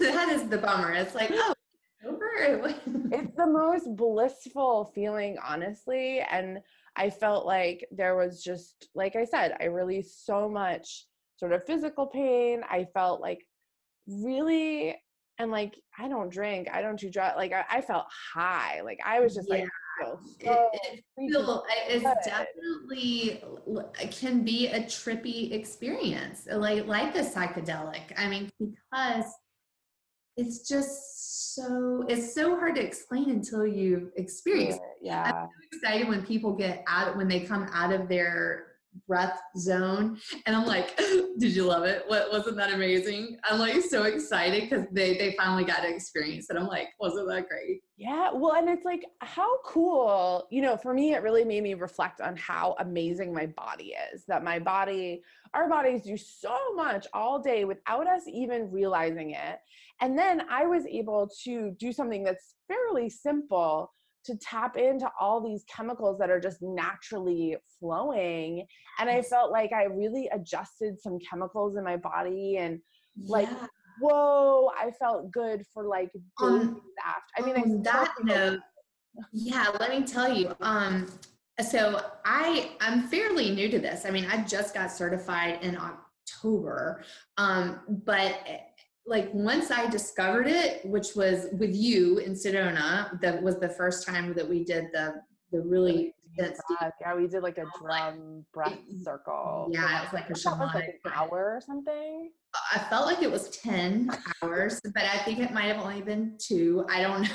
[0.00, 0.92] that is the bummer.
[0.92, 1.54] It's like oh
[3.12, 6.58] it's the most blissful feeling honestly and
[6.96, 11.64] i felt like there was just like i said i released so much sort of
[11.64, 13.44] physical pain i felt like
[14.06, 14.96] really
[15.38, 17.36] and like I don't drink, I don't do drugs.
[17.36, 18.80] Like I, I, felt high.
[18.82, 19.54] Like I was just yeah.
[19.60, 19.68] like,
[20.00, 23.42] so it, it feel, it's definitely
[24.00, 28.12] it can be a trippy experience, like like a psychedelic.
[28.16, 29.26] I mean, because
[30.38, 34.78] it's just so it's so hard to explain until you experience.
[35.02, 35.32] Yeah, yeah.
[35.32, 38.66] I'm so excited when people get out when they come out of their
[39.06, 40.96] breath zone and i'm like
[41.38, 42.02] did you love it?
[42.08, 43.38] What wasn't that amazing?
[43.48, 46.56] I'm like so excited because they they finally got to experience it.
[46.56, 47.80] I'm like wasn't that great?
[47.96, 51.74] Yeah well and it's like how cool you know for me it really made me
[51.74, 55.22] reflect on how amazing my body is that my body
[55.54, 59.58] our bodies do so much all day without us even realizing it
[60.00, 63.90] and then i was able to do something that's fairly simple
[64.24, 68.66] to tap into all these chemicals that are just naturally flowing.
[68.98, 72.80] And i felt like i really adjusted some chemicals in my body and
[73.26, 73.66] like yeah.
[74.00, 78.60] whoa i felt good for like days um, after i mean on that note
[79.32, 81.10] yeah let me tell you um
[81.68, 84.04] so i i'm fairly new to this.
[84.04, 87.02] I mean i just got certified in october
[87.38, 88.67] um but
[89.08, 94.06] like once I discovered it, which was with you in Sedona, that was the first
[94.06, 96.60] time that we did the the really intense.
[97.00, 99.68] Yeah, we did like a oh, drum breath circle.
[99.72, 102.30] Yeah, it was like a was like an hour or something.
[102.74, 104.10] I felt like it was ten
[104.42, 106.84] hours, but I think it might have only been two.
[106.90, 107.28] I don't know.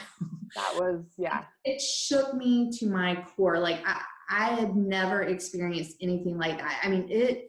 [0.56, 1.44] That was yeah.
[1.66, 3.60] It shook me to my core.
[3.60, 4.00] Like I,
[4.30, 6.80] I had never experienced anything like that.
[6.84, 7.48] I mean, it.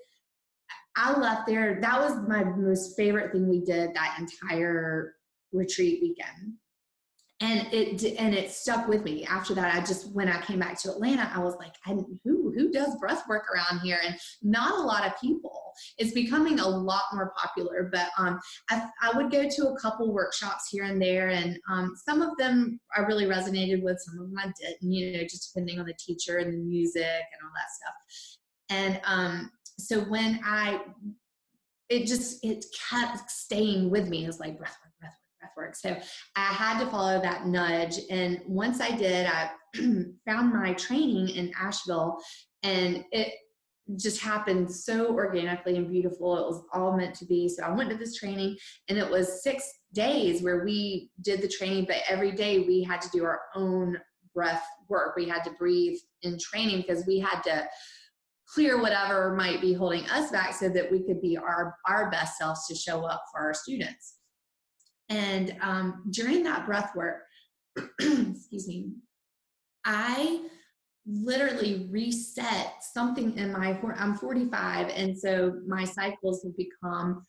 [0.96, 1.80] I left there.
[1.80, 5.14] That was my most favorite thing we did that entire
[5.52, 6.54] retreat weekend.
[7.40, 9.26] And it and it stuck with me.
[9.26, 11.90] After that, I just when I came back to Atlanta, I was like, I,
[12.24, 13.98] who who does breath work around here?
[14.04, 15.72] And not a lot of people.
[15.98, 17.90] It's becoming a lot more popular.
[17.92, 18.38] But um,
[18.70, 22.36] I, I would go to a couple workshops here and there, and um, some of
[22.38, 24.00] them I really resonated with.
[24.00, 24.92] Some of them I didn't.
[24.92, 28.38] You know, just depending on the teacher and the music and all that stuff.
[28.70, 30.80] And um, so when I,
[31.88, 34.24] it just it kept staying with me.
[34.24, 35.76] It was like breath work, breath work, breath work.
[35.76, 35.96] So
[36.36, 37.98] I had to follow that nudge.
[38.10, 39.50] And once I did, I
[40.26, 42.18] found my training in Asheville,
[42.62, 43.34] and it
[43.96, 46.38] just happened so organically and beautiful.
[46.38, 47.48] It was all meant to be.
[47.48, 48.56] So I went to this training,
[48.88, 53.02] and it was six days where we did the training, but every day we had
[53.02, 53.98] to do our own
[54.34, 55.14] breath work.
[55.16, 57.68] We had to breathe in training because we had to
[58.54, 62.38] clear whatever might be holding us back so that we could be our, our best
[62.38, 64.14] selves to show up for our students.
[65.08, 67.22] And um, during that breath work,
[68.00, 68.92] excuse me,
[69.84, 70.46] I
[71.06, 77.22] literally reset something in my, I'm 45, and so my cycles have become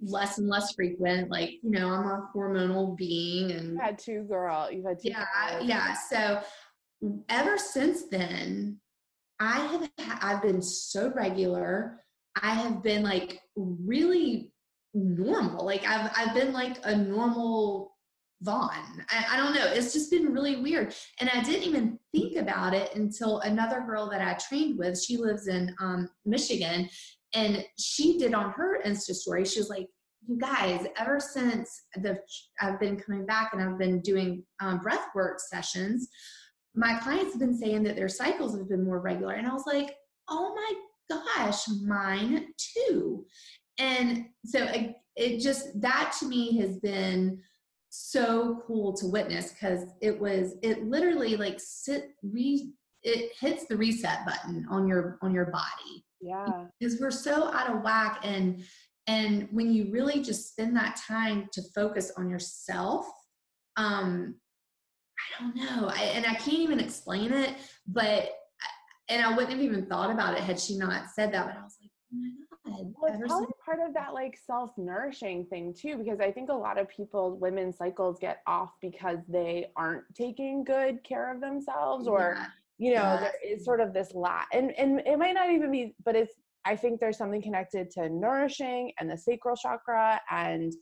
[0.00, 1.30] less and less frequent.
[1.30, 4.70] Like, you know, I'm a hormonal being and You had two girl.
[4.72, 5.10] You had two.
[5.10, 5.64] yeah girls.
[5.68, 6.40] yeah so
[7.28, 8.80] ever since then
[9.42, 9.90] i have
[10.22, 12.00] i've been so regular
[12.42, 14.52] i have been like really
[14.94, 17.92] normal like i've i've been like a normal
[18.42, 19.04] Vaughn.
[19.08, 19.66] I, I don't know.
[19.66, 20.92] It's just been really weird.
[21.20, 25.16] And I didn't even think about it until another girl that I trained with, she
[25.16, 26.88] lives in um, Michigan,
[27.34, 29.86] and she did on her Insta story, she was like,
[30.26, 32.18] you guys, ever since the
[32.60, 36.08] I've been coming back and I've been doing um, breath work sessions,
[36.74, 39.34] my clients have been saying that their cycles have been more regular.
[39.34, 39.94] And I was like,
[40.28, 43.26] oh my gosh, mine too.
[43.78, 47.40] And so it, it just, that to me has been
[47.90, 53.76] so cool to witness because it was, it literally like sit, re, it hits the
[53.76, 56.46] reset button on your, on your body Yeah.
[56.78, 58.62] because we're so out of whack and
[59.08, 63.04] and when you really just spend that time to focus on yourself
[63.76, 64.36] um
[65.40, 67.54] i don't know I, and i can't even explain it
[67.86, 68.32] but
[69.08, 71.62] and i wouldn't have even thought about it had she not said that but i
[71.62, 75.74] was like oh my god Well, it's probably part of that like self nourishing thing
[75.74, 80.04] too, because I think a lot of people, women's cycles get off because they aren't
[80.14, 82.46] taking good care of themselves, or Yeah.
[82.78, 83.20] you know, Yes.
[83.20, 86.34] there is sort of this lack, and and it might not even be, but it's.
[86.64, 90.72] I think there's something connected to nourishing and the sacral chakra and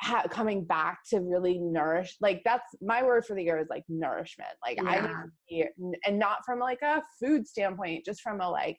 [0.00, 2.16] ha- coming back to really nourish.
[2.20, 4.50] Like that's my word for the year is like nourishment.
[4.64, 5.64] Like I need to be,
[6.06, 8.78] and not from like a food standpoint, just from a like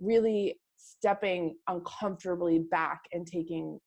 [0.00, 3.78] really stepping uncomfortably back and taking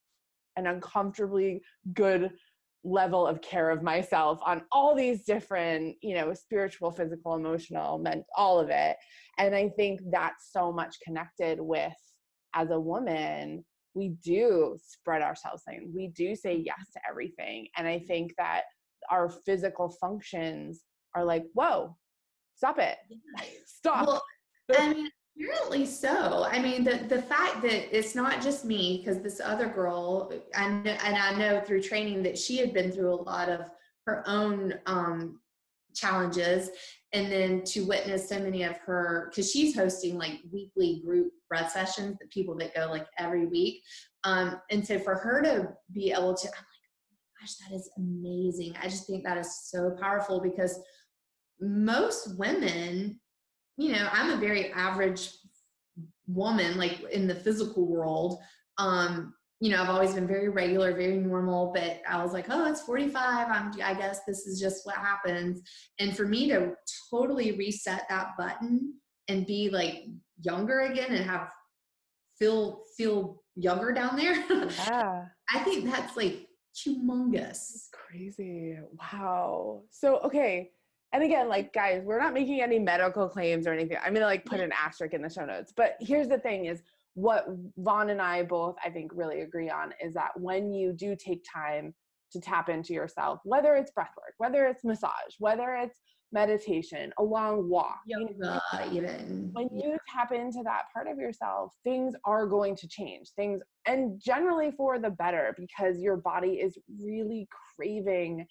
[0.57, 1.61] an uncomfortably
[1.93, 2.31] good
[2.83, 8.23] level of care of myself on all these different you know spiritual physical emotional meant
[8.35, 8.97] all of it
[9.37, 11.93] and i think that's so much connected with
[12.55, 13.63] as a woman
[13.93, 18.61] we do spread ourselves thin we do say yes to everything and i think that
[19.09, 20.81] our physical functions
[21.15, 21.95] are like whoa
[22.55, 22.97] stop it.
[23.65, 24.05] Stop.
[24.07, 24.21] Well
[24.77, 26.45] i mean apparently so.
[26.45, 30.69] I mean the the fact that it's not just me because this other girl I
[30.69, 33.71] know, and i know through training that she had been through a lot of
[34.05, 35.39] her own um
[35.93, 36.69] challenges
[37.13, 41.71] and then to witness so many of her because she's hosting like weekly group breath
[41.71, 43.83] sessions the people that go like every week.
[44.23, 46.81] Um and so for her to be able to i'm like
[47.11, 48.75] oh gosh that is amazing.
[48.81, 50.79] I just think that is so powerful because
[51.59, 53.19] most women
[53.77, 55.29] you know i'm a very average
[56.27, 58.39] woman like in the physical world
[58.77, 62.65] um you know i've always been very regular very normal but i was like oh
[62.65, 65.61] it's 45 i'm i guess this is just what happens.
[65.99, 66.73] And for me to
[67.09, 68.95] totally reset that button
[69.27, 70.05] and be like
[70.41, 71.51] younger again and have
[72.39, 75.25] feel feel younger down there yeah.
[75.53, 77.89] I think that's like humongous.
[77.91, 78.77] Crazy.
[78.99, 79.83] Wow.
[79.91, 80.71] So okay.
[81.13, 83.97] And again like guys we're not making any medical claims or anything.
[84.03, 85.71] I'm gonna like put an asterisk in the show notes.
[85.75, 86.81] But here's the thing is
[87.13, 87.45] what
[87.77, 91.43] Vaughn and I both, I think, really agree on is that when you do take
[91.51, 91.93] time
[92.31, 95.99] to tap into yourself, whether it's breath work, whether it's massage, whether it's
[96.31, 98.31] meditation, a long walk, yoga,
[98.89, 102.87] you know, even when you tap into that part of yourself, things are going to
[102.87, 103.29] change.
[103.35, 108.45] Things, and generally for the better, because your body is really craving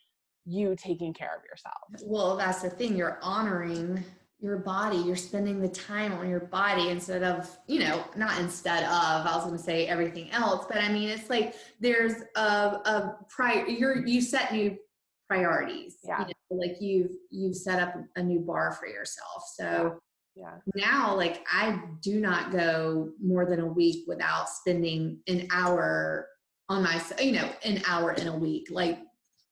[0.45, 2.03] you taking care of yourself.
[2.05, 2.97] Well, that's the thing.
[2.97, 4.05] You're honoring
[4.41, 4.97] your body.
[4.97, 9.33] You're spending the time on your body instead of, you know, not instead of, I
[9.37, 13.67] was going to say everything else, but I mean, it's like there's a, a prior,
[13.67, 14.77] you're, you set new
[15.29, 15.99] priorities.
[16.03, 16.21] Yeah.
[16.21, 19.45] You know, like you've, you've set up a new bar for yourself.
[19.55, 20.01] So
[20.35, 20.55] yeah.
[20.75, 26.29] now, like I do not go more than a week without spending an hour
[26.71, 28.69] on my, you know, an hour in a week.
[28.71, 29.01] Like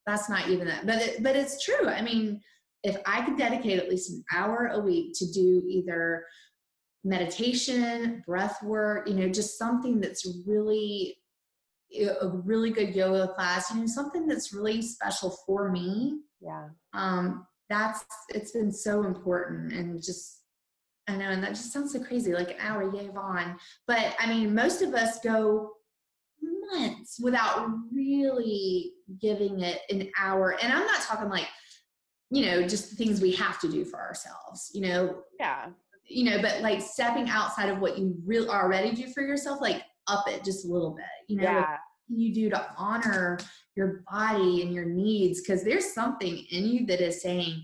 [0.06, 1.88] that's not even that, but it, but it's true.
[1.88, 2.40] I mean,
[2.82, 6.24] if I could dedicate at least an hour a week to do either
[7.04, 11.16] meditation, breath work, you know, just something that's really
[12.20, 16.20] a really good yoga class, you know, something that's really special for me.
[16.40, 16.68] Yeah.
[16.92, 20.42] Um, that's it's been so important and just
[21.08, 23.56] I know, and that just sounds so crazy, like an hour, yay on.
[23.86, 25.72] But I mean, most of us go
[26.70, 30.56] months without really giving it an hour.
[30.62, 31.48] And I'm not talking like,
[32.30, 35.22] you know, just things we have to do for ourselves, you know.
[35.38, 35.66] Yeah.
[36.06, 39.82] You know, but like stepping outside of what you really already do for yourself, like
[40.06, 41.44] up it just a little bit, you know.
[41.44, 41.60] Yeah.
[41.60, 41.78] Like,
[42.10, 43.38] you do to honor
[43.76, 47.62] your body and your needs because there's something in you that is saying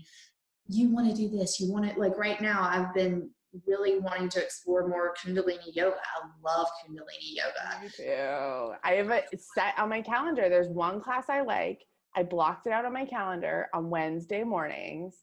[0.67, 3.27] you want to do this you want to like right now i've been
[3.65, 5.95] really wanting to explore more Kundalini yoga.
[5.95, 7.81] I love Kundalini yoga.
[7.81, 8.73] Me too.
[8.83, 10.49] I have it set on my calendar.
[10.49, 11.81] There's one class I like.
[12.15, 15.15] I blocked it out on my calendar on Wednesday mornings.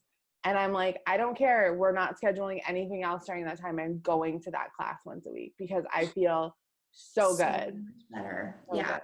[0.45, 1.73] And I'm like, I don't care.
[1.73, 3.79] We're not scheduling anything else during that time.
[3.79, 6.55] I'm going to that class once a week because I feel
[6.91, 7.85] so, so good.
[8.11, 8.61] better.
[8.69, 8.87] So yeah.
[8.87, 9.01] Good.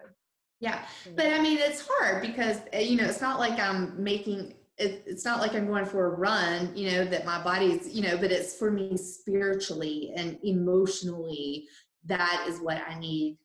[0.60, 0.86] Yeah.
[1.16, 5.04] But I mean, it's hard because, eh, you know, it's not like I'm making it,
[5.06, 8.18] it's not like I'm going for a run, you know, that my body's, you know,
[8.18, 11.68] but it's for me spiritually and emotionally.
[12.06, 13.38] That is what I need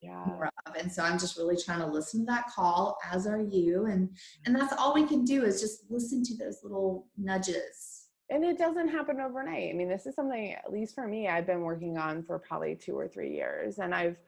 [0.00, 0.24] yeah.
[0.26, 0.74] more of.
[0.76, 3.86] And so I'm just really trying to listen to that call, as are you.
[3.86, 4.08] And
[4.46, 4.54] and mm-hmm.
[4.54, 8.06] that's all we can do is just listen to those little nudges.
[8.30, 9.70] And it doesn't happen overnight.
[9.70, 12.74] I mean, this is something, at least for me, I've been working on for probably
[12.74, 13.78] two or three years.
[13.78, 14.18] And I've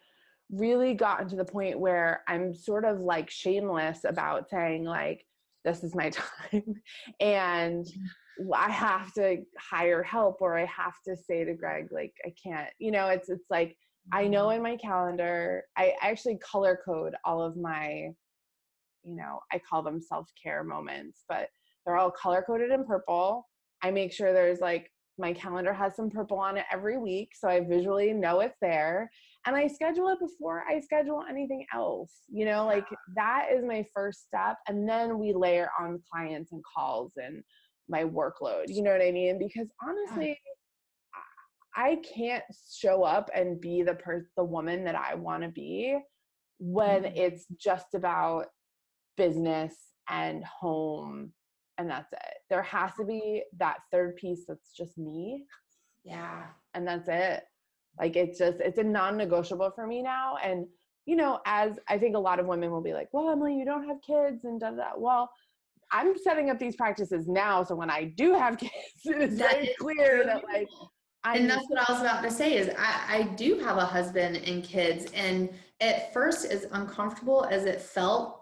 [0.50, 5.26] really gotten to the point where I'm sort of like shameless about saying, like,
[5.64, 6.10] this is my
[6.50, 6.74] time
[7.20, 8.52] and mm-hmm.
[8.54, 12.70] i have to hire help or i have to say to greg like i can't
[12.78, 13.76] you know it's it's like
[14.12, 14.56] i know mm-hmm.
[14.56, 18.08] in my calendar i actually color code all of my
[19.02, 21.48] you know i call them self-care moments but
[21.84, 23.46] they're all color coded in purple.
[23.82, 27.46] I make sure there's like my calendar has some purple on it every week so
[27.48, 29.10] i visually know it's there
[29.46, 33.84] and i schedule it before i schedule anything else you know like that is my
[33.94, 37.42] first step and then we layer on clients and calls and
[37.88, 39.38] my workload you know what i mean?
[39.38, 40.38] Because honestly
[41.76, 45.98] i can't show up and be the per- the woman that i want to be
[46.58, 47.16] when mm-hmm.
[47.16, 48.46] it's just about
[49.16, 49.74] business
[50.08, 51.32] and home
[51.80, 52.34] and that's it.
[52.50, 55.46] There has to be that third piece that's just me.
[56.04, 56.42] Yeah.
[56.74, 57.42] And that's it.
[57.98, 60.36] Like it's just it's a non-negotiable for me now.
[60.44, 60.66] And
[61.06, 63.64] you know, as I think a lot of women will be like, "Well, Emily, you
[63.64, 64.90] don't have kids," and da da.
[64.96, 65.30] Well,
[65.90, 68.72] I'm setting up these practices now, so when I do have kids,
[69.04, 70.68] it's very clear that like.
[71.22, 73.84] I and that's what I was about to say is I, I do have a
[73.84, 75.50] husband and kids, and
[75.80, 78.40] at first, as uncomfortable as it felt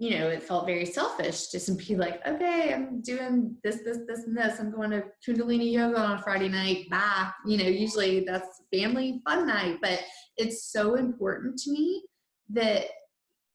[0.00, 3.98] you know, it felt very selfish just to be like, okay, I'm doing this, this,
[4.08, 4.58] this, and this.
[4.58, 6.88] I'm going to Kundalini yoga on Friday night.
[6.88, 7.30] Bye.
[7.46, 10.00] You know, usually that's family fun night, but
[10.38, 12.02] it's so important to me
[12.48, 12.86] that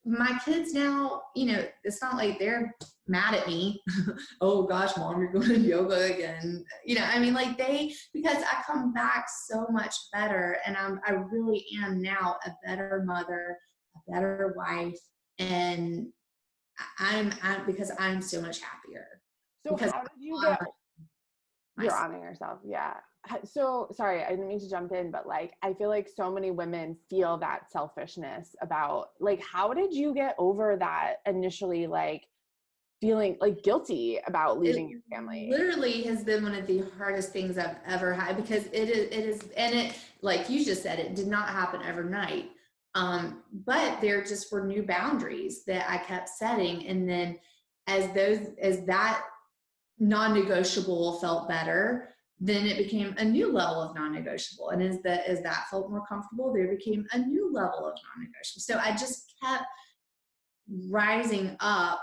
[0.06, 2.76] my kids now, you know, it's not like they're
[3.08, 3.82] mad at me.
[4.42, 6.64] oh gosh, mom, you're going to yoga again.
[6.86, 11.00] You know, I mean, like they, because I come back so much better and I'm,
[11.08, 13.58] I really am now a better mother,
[13.96, 15.00] a better wife,
[15.40, 16.08] and
[17.00, 19.08] I'm, I'm because I'm so much happier.
[19.66, 20.60] So because how did you get?
[21.82, 22.94] You're honoring yourself, yeah.
[23.44, 26.52] So sorry, I didn't mean to jump in, but like I feel like so many
[26.52, 32.28] women feel that selfishness about like how did you get over that initially like
[33.02, 37.34] feeling like guilty about leaving it your family literally has been one of the hardest
[37.34, 40.98] things i've ever had because it is it is and it like you just said
[40.98, 42.50] it did not happen overnight
[42.96, 46.88] um, but there just were new boundaries that I kept setting.
[46.88, 47.38] And then
[47.88, 49.22] as those, as that
[50.00, 54.70] non-negotiable felt better, then it became a new level of non-negotiable.
[54.70, 58.62] And as that as that felt more comfortable there became a new level of non-negotiable.
[58.62, 59.64] So i just kept
[60.90, 62.02] rising up.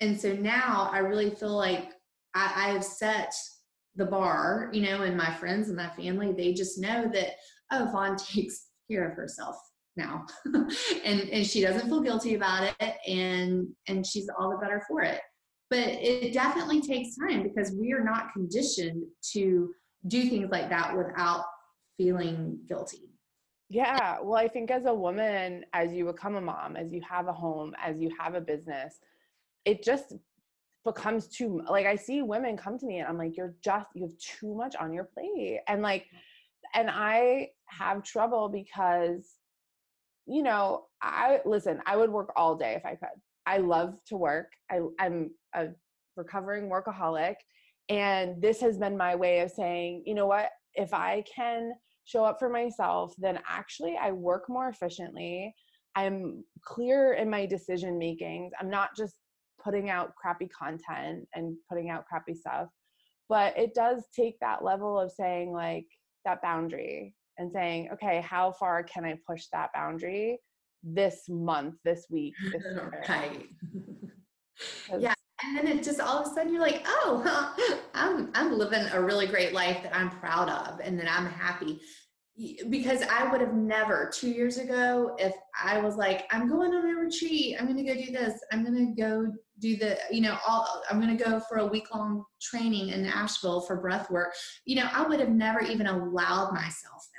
[0.00, 1.92] And so now i really feel like
[2.34, 3.34] i, I have set
[3.96, 7.30] the bar you know and my friends and my family they just know that
[7.72, 9.56] oh vaughn takes care of herself
[9.96, 10.24] now.
[11.04, 12.96] And and she doesn't feel guilty about it.
[13.06, 15.20] And and she's all the better for it
[15.70, 19.70] but it definitely takes time because we are not conditioned to
[20.06, 21.44] do things like that without
[21.96, 23.10] feeling guilty.
[23.68, 24.18] Yeah.
[24.22, 27.32] Well, I think as a woman, as you become a mom, as you have a
[27.32, 28.98] home, as you have a business,
[29.66, 30.14] it just
[30.84, 34.04] becomes too like I see women come to me and I'm like, you're just you
[34.06, 35.60] have too much on your plate.
[35.68, 36.06] And like
[36.74, 39.34] and I have trouble because
[40.26, 43.08] you know, I listen, I would work all day if I could.
[43.48, 44.52] I love to work.
[44.70, 45.68] I, I'm a
[46.16, 47.36] recovering workaholic.
[47.88, 51.72] And this has been my way of saying, you know what, if I can
[52.04, 55.54] show up for myself, then actually I work more efficiently.
[55.96, 58.52] I'm clear in my decision makings.
[58.60, 59.14] I'm not just
[59.64, 62.68] putting out crappy content and putting out crappy stuff.
[63.30, 65.86] But it does take that level of saying, like,
[66.26, 70.38] that boundary and saying, okay, how far can I push that boundary
[70.82, 72.64] this month, this week, this
[73.08, 73.46] right.
[74.98, 75.14] yeah.
[75.44, 79.00] And then it just all of a sudden you're like, oh, I'm I'm living a
[79.00, 81.80] really great life that I'm proud of and that I'm happy.
[82.70, 86.88] Because I would have never two years ago, if I was like, I'm going on
[86.88, 90.82] a retreat, I'm gonna go do this, I'm gonna go do the, you know, all
[90.88, 94.32] I'm gonna go for a week long training in Asheville for breath work.
[94.66, 97.17] You know, I would have never even allowed myself that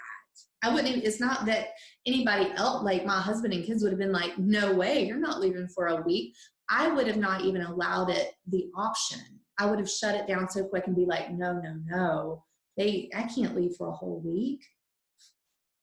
[0.62, 1.70] I wouldn't even, it's not that
[2.05, 5.39] anybody else, like my husband and kids would have been like, no way, you're not
[5.39, 6.36] leaving for a week.
[6.70, 9.20] I would have not even allowed it the option.
[9.57, 12.43] I would have shut it down so quick and be like, no, no, no.
[12.78, 14.62] They, I can't leave for a whole week.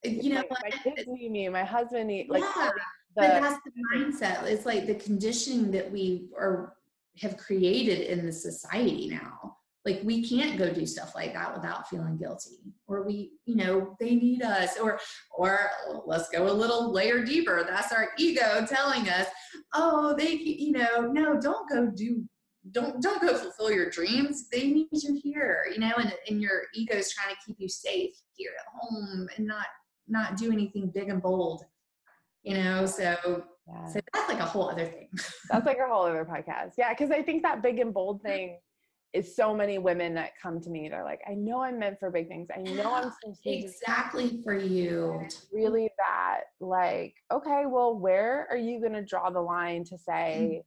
[0.07, 1.49] Uh, you know, my, my kids need me.
[1.49, 2.43] My husband need like.
[2.43, 2.81] Yeah, the,
[3.17, 4.45] but that's the mindset.
[4.45, 6.75] It's like the conditioning that we are
[7.21, 9.57] have created in the society now
[9.87, 12.75] like we can't go do stuff like that without feeling guilty.
[12.89, 14.79] Or we you know they need us.
[14.79, 14.99] Or
[15.31, 15.71] or
[16.05, 17.65] let's go a little layer deeper.
[17.67, 19.29] That's our ego telling us
[19.75, 22.25] oh they you know no don't go do
[22.73, 24.49] don't don't go fulfill your dreams.
[24.51, 27.69] They need you here you know and, and your ego is trying to keep you
[27.69, 29.67] safe here at home and not
[30.09, 31.65] not do anything big and bold
[32.43, 32.87] you know?
[32.87, 33.03] So
[33.67, 33.89] yeah.
[33.89, 35.09] so that's like a whole other thing.
[35.51, 36.75] That's like a whole other podcast.
[36.79, 38.59] Yeah because i think that big and bold thing
[39.17, 40.89] is so many women that come to me.
[40.91, 42.49] They're like, I know I'm meant for big things.
[42.55, 45.27] I know I'm supposed to exactly for you.
[45.51, 50.63] Really, that like, okay, well, where are you going to draw the line to say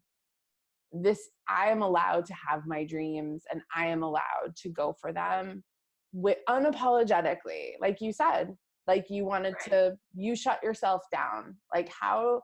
[0.94, 1.04] mm-hmm.
[1.04, 1.30] this?
[1.48, 5.64] I am allowed to have my dreams, and I am allowed to go for them
[6.12, 8.56] with unapologetically, like you said.
[8.88, 9.70] Like you wanted right.
[9.70, 11.56] to, you shut yourself down.
[11.72, 12.42] Like how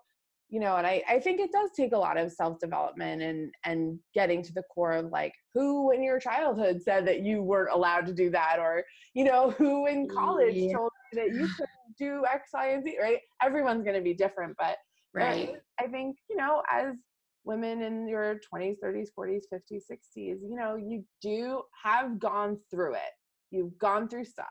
[0.49, 3.99] you know and I, I think it does take a lot of self-development and and
[4.13, 8.05] getting to the core of like who in your childhood said that you weren't allowed
[8.07, 8.83] to do that or
[9.13, 10.73] you know who in college yeah.
[10.73, 13.19] told you that you couldn't do x y and z right?
[13.41, 14.77] Everyone's going to be different but
[15.13, 15.55] right.
[15.79, 16.95] I think you know as
[17.43, 22.93] women in your 20s 30s 40s 50s 60s you know you do have gone through
[22.93, 23.11] it.
[23.51, 24.47] You've gone through stuff.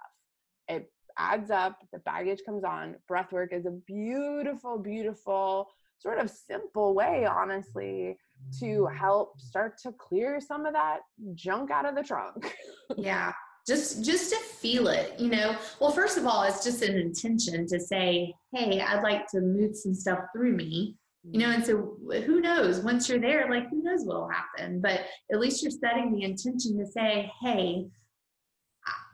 [0.68, 2.96] It adds up the baggage comes on.
[3.06, 5.68] Breath work is a beautiful beautiful
[6.04, 8.16] sort of simple way, honestly,
[8.60, 11.00] to help start to clear some of that
[11.34, 12.54] junk out of the trunk.
[12.96, 13.32] yeah.
[13.66, 15.56] Just just to feel it, you know.
[15.80, 19.74] Well, first of all, it's just an intention to say, "Hey, I'd like to move
[19.74, 21.96] some stuff through me." You know, and so
[22.26, 22.80] who knows?
[22.80, 24.82] Once you're there, like who knows what'll happen?
[24.82, 27.86] But at least you're setting the intention to say, "Hey,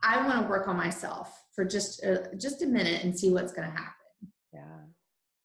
[0.03, 3.31] I, I want to work on myself for just a, just a minute and see
[3.31, 4.81] what's going to happen." Yeah.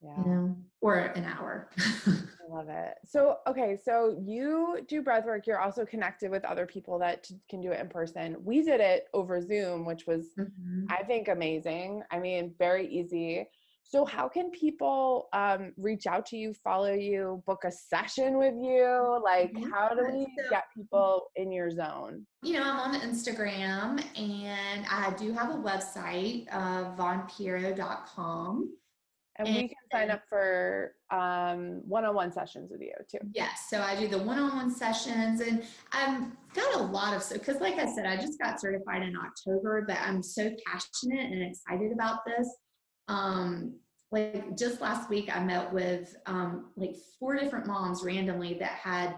[0.02, 0.18] Yeah.
[0.18, 0.58] You know?
[0.86, 1.68] Or an hour.
[1.80, 2.94] I love it.
[3.08, 5.48] So, okay, so you do breath work.
[5.48, 8.38] You're also connected with other people that can do it in person.
[8.44, 10.86] We did it over Zoom, which was, mm-hmm.
[10.90, 12.04] I think, amazing.
[12.12, 13.50] I mean, very easy.
[13.84, 18.54] So, how can people um, reach out to you, follow you, book a session with
[18.56, 19.20] you?
[19.24, 19.68] Like, yeah.
[19.72, 22.28] how do we so, get people in your zone?
[22.44, 28.70] You know, I'm on Instagram and I do have a website, uh, vaughnpierro.com.
[29.38, 33.18] And, and we can sign up for um, one-on-one sessions with you too.
[33.34, 36.24] Yes, so I do the one-on-one sessions, and I've
[36.54, 39.84] got a lot of so because, like I said, I just got certified in October,
[39.88, 42.50] but I'm so passionate and excited about this.
[43.10, 43.76] Um,
[44.12, 49.16] like just last week, I met with um, like four different moms randomly that had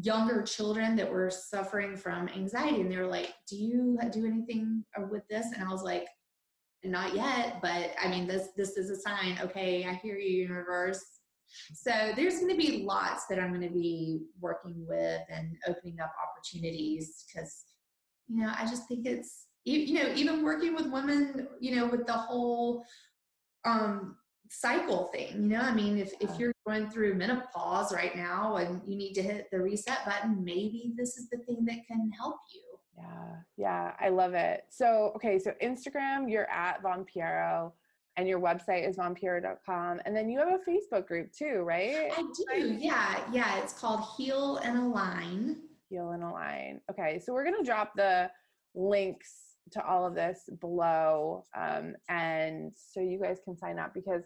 [0.00, 4.84] younger children that were suffering from anxiety and they were like do you do anything
[5.10, 6.06] with this and i was like
[6.86, 11.04] not yet but i mean this this is a sign okay i hear you universe.
[11.72, 16.00] So there's going to be lots that i'm going to be working with and opening
[16.00, 17.62] up opportunities because
[18.28, 22.06] you know i just think it's you know even working with women you know with
[22.06, 22.84] the whole
[23.64, 24.16] um
[24.50, 28.80] cycle thing you know i mean if, if you're going through menopause right now and
[28.86, 32.36] you need to hit the reset button maybe this is the thing that can help
[32.52, 34.64] you yeah yeah i love it.
[34.70, 37.72] So okay so instagram you're at vaughn pierro
[38.16, 42.10] and your website is vaughnpierro.com and then you have a facebook group too right?
[42.16, 45.56] I do yeah yeah it's called heal and align.
[45.90, 46.80] Heal and align.
[46.90, 48.30] Okay so we're going to drop the
[48.74, 49.32] links
[49.72, 54.22] to all of this below um, and so you guys can sign up because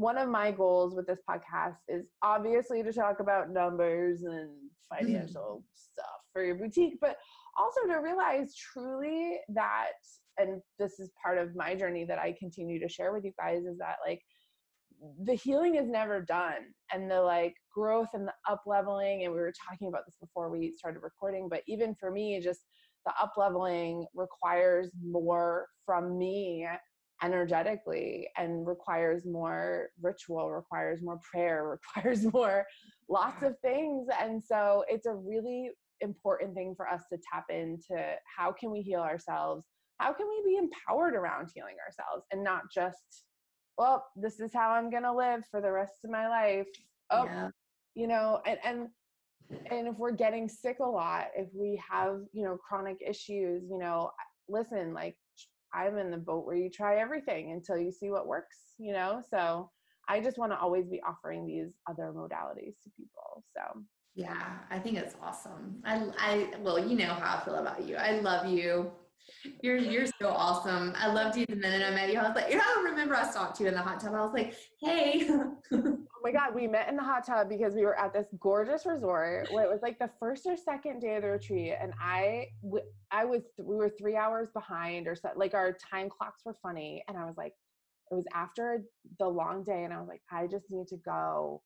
[0.00, 4.50] one of my goals with this podcast is obviously to talk about numbers and
[4.88, 5.74] financial mm-hmm.
[5.74, 7.16] stuff for your boutique, but
[7.60, 9.92] also to realize truly that,
[10.38, 13.64] and this is part of my journey that I continue to share with you guys,
[13.64, 14.22] is that like
[15.24, 19.38] the healing is never done and the like growth and the up leveling and we
[19.38, 22.60] were talking about this before we started recording but even for me just
[23.06, 26.66] the up leveling requires more from me
[27.22, 32.64] energetically and requires more ritual requires more prayer requires more
[33.08, 35.70] lots of things and so it's a really
[36.00, 39.64] important thing for us to tap into how can we heal ourselves
[39.98, 43.24] how can we be empowered around healing ourselves and not just
[43.78, 46.66] well this is how i'm going to live for the rest of my life
[47.10, 47.48] oh yeah.
[47.94, 48.88] you know and and
[49.70, 53.78] and if we're getting sick a lot if we have you know chronic issues you
[53.78, 54.10] know
[54.48, 55.16] listen like
[55.72, 59.22] I'm in the boat where you try everything until you see what works, you know?
[59.30, 59.70] So
[60.08, 63.44] I just want to always be offering these other modalities to people.
[63.56, 63.82] So
[64.14, 65.80] yeah, I think it's awesome.
[65.84, 67.96] I, I, well, you know how I feel about you.
[67.96, 68.90] I love you.
[69.62, 70.92] You're you're so awesome.
[70.96, 72.18] I loved you the minute I met you.
[72.18, 74.14] I was like, I remember I stalked you in the hot tub.
[74.14, 75.28] I was like, hey.
[75.72, 78.84] oh my god, we met in the hot tub because we were at this gorgeous
[78.84, 82.46] resort where it was like the first or second day of the retreat, and I
[83.10, 87.04] I was we were three hours behind or so, like our time clocks were funny,
[87.08, 87.54] and I was like,
[88.10, 88.82] it was after
[89.18, 91.62] the long day, and I was like, I just need to go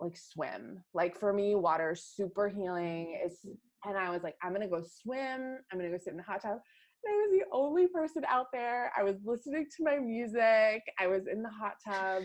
[0.00, 0.82] like swim.
[0.92, 3.18] Like for me, water super healing.
[3.24, 3.88] It's mm-hmm.
[3.88, 5.58] and I was like, I'm gonna go swim.
[5.70, 6.58] I'm gonna go sit in the hot tub.
[7.06, 8.90] I was the only person out there.
[8.96, 10.82] I was listening to my music.
[10.98, 12.22] I was in the hot tub.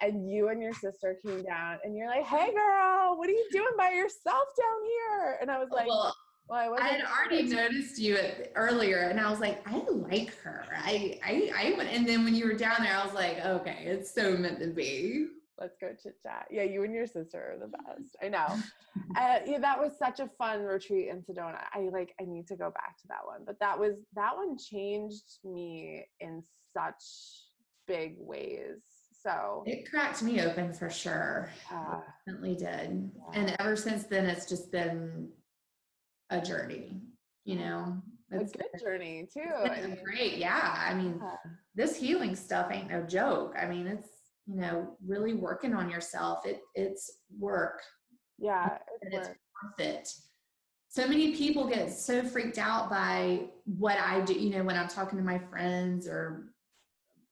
[0.00, 3.46] And you and your sister came down and you're like, hey girl, what are you
[3.52, 5.38] doing by yourself down here?
[5.40, 6.12] And I was like, well,
[6.48, 8.18] well I, I, had already noticed you
[8.56, 10.66] earlier and I was like, I like her.
[10.76, 13.84] I, I, I went, and then when you were down there, I was like, okay,
[13.84, 15.28] it's so meant to be
[15.62, 16.48] let's go chit chat.
[16.50, 18.16] Yeah, you and your sister are the best.
[18.22, 18.46] I know.
[19.16, 21.60] uh, yeah, that was such a fun retreat in Sedona.
[21.72, 22.14] I like.
[22.20, 23.42] I need to go back to that one.
[23.46, 26.42] But that was that one changed me in
[26.76, 27.02] such
[27.86, 28.80] big ways.
[29.22, 31.50] So it cracked me open for sure.
[31.72, 33.10] Uh, definitely did.
[33.14, 33.40] Yeah.
[33.40, 35.28] And ever since then, it's just been
[36.30, 37.00] a journey.
[37.44, 39.96] You know, it's a good been, journey too.
[40.04, 40.38] Great.
[40.38, 40.74] Yeah.
[40.76, 41.36] I mean, yeah.
[41.74, 43.54] this healing stuff ain't no joke.
[43.60, 44.08] I mean, it's
[44.46, 47.80] you know really working on yourself it it's work.
[48.38, 50.08] Yeah it's, it's worth it.
[50.88, 54.88] So many people get so freaked out by what i do you know when i'm
[54.88, 56.52] talking to my friends or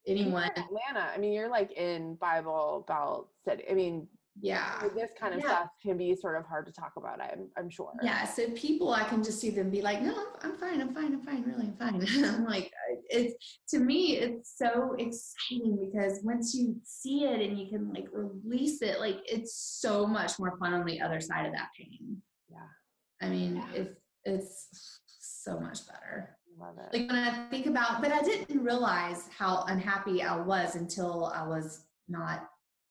[0.07, 0.49] anyone.
[0.49, 4.07] Atlanta i mean you're like in bible belt city i mean
[4.39, 4.81] yeah.
[4.95, 5.47] this kind of yeah.
[5.47, 7.91] stuff can be sort of hard to talk about i'm, I'm sure.
[8.01, 10.93] Yeah so people i can just see them be like no i'm, I'm fine i'm
[10.93, 12.25] fine i'm fine really i'm fine.
[12.25, 12.71] I'm like
[13.11, 18.07] it's to me it's so exciting because once you see it and you can like
[18.11, 22.21] release it like it's so much more fun on the other side of that pain
[22.49, 23.81] yeah i mean yeah.
[23.81, 23.87] if
[24.25, 26.97] it's so much better Love it.
[26.97, 31.47] Like when I think about, but I didn't realize how unhappy I was until I
[31.47, 32.47] was not,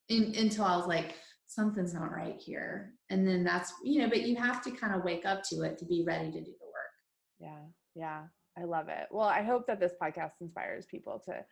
[0.08, 1.14] in, until I was like,
[1.46, 2.94] something's not right here.
[3.10, 5.78] And then that's, you know, but you have to kind of wake up to it
[5.78, 7.38] to be ready to do the work.
[7.38, 7.60] Yeah.
[7.94, 8.22] Yeah.
[8.58, 9.06] I love it.
[9.10, 11.44] Well, I hope that this podcast inspires people to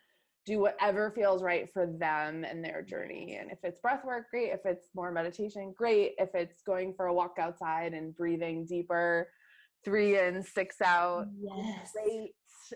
[0.45, 3.37] do whatever feels right for them and their journey.
[3.39, 4.51] And if it's breath work, great.
[4.51, 6.13] If it's more meditation, great.
[6.17, 9.27] If it's going for a walk outside and breathing deeper,
[9.85, 11.91] three in, six out, yes.
[11.93, 12.31] great.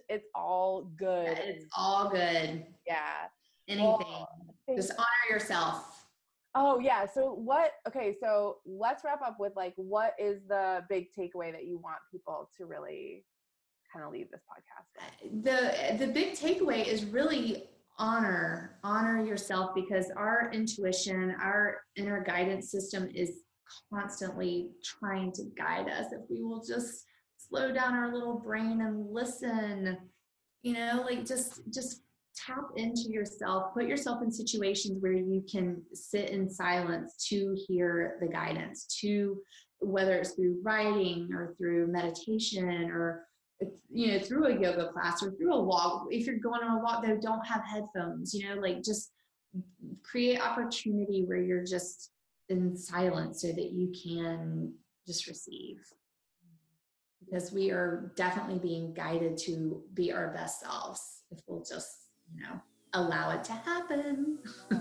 [0.10, 1.38] It's all good.
[1.38, 2.66] Yeah, it's all good.
[2.88, 3.28] Yeah.
[3.68, 3.86] Anything.
[3.88, 4.30] Well,
[4.76, 6.04] Just honor yourself
[6.56, 7.06] Oh yeah.
[7.12, 11.66] So what okay, so let's wrap up with like what is the big takeaway that
[11.66, 13.26] you want people to really
[13.94, 15.44] kind of leave this podcast?
[15.44, 17.70] The the big takeaway is really
[18.00, 23.44] honor honor yourself because our intuition, our inner guidance system is
[23.92, 27.06] constantly trying to guide us if we will just
[27.38, 29.98] slow down our little brain and listen
[30.62, 32.02] you know like just just
[32.36, 38.18] tap into yourself put yourself in situations where you can sit in silence to hear
[38.22, 39.40] the guidance to
[39.80, 43.26] whether it's through writing or through meditation or
[43.90, 46.84] you know through a yoga class or through a walk if you're going on a
[46.84, 49.12] walk that don't have headphones you know like just
[50.04, 52.12] create opportunity where you're just
[52.50, 54.74] in silence so that you can
[55.08, 55.78] just receive
[57.24, 62.42] because we are definitely being guided to be our best selves if we'll just you
[62.42, 62.60] know
[62.94, 64.40] allow it to happen
[64.72, 64.80] yeah.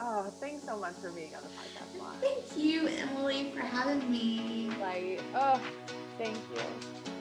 [0.00, 2.20] Oh, thanks so much for being on the podcast.
[2.20, 5.60] Thank you emily for having me Like, oh,
[6.18, 7.13] thank you.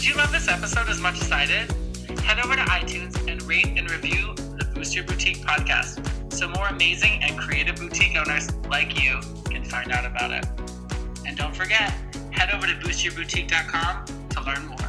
[0.00, 1.70] Did you love this episode as much as I did?
[2.20, 6.68] Head over to iTunes and rate and review the Boost Your Boutique podcast so more
[6.68, 9.20] amazing and creative boutique owners like you
[9.50, 10.46] can find out about it.
[11.26, 11.90] And don't forget,
[12.30, 14.79] head over to boostyourboutique.com to learn more.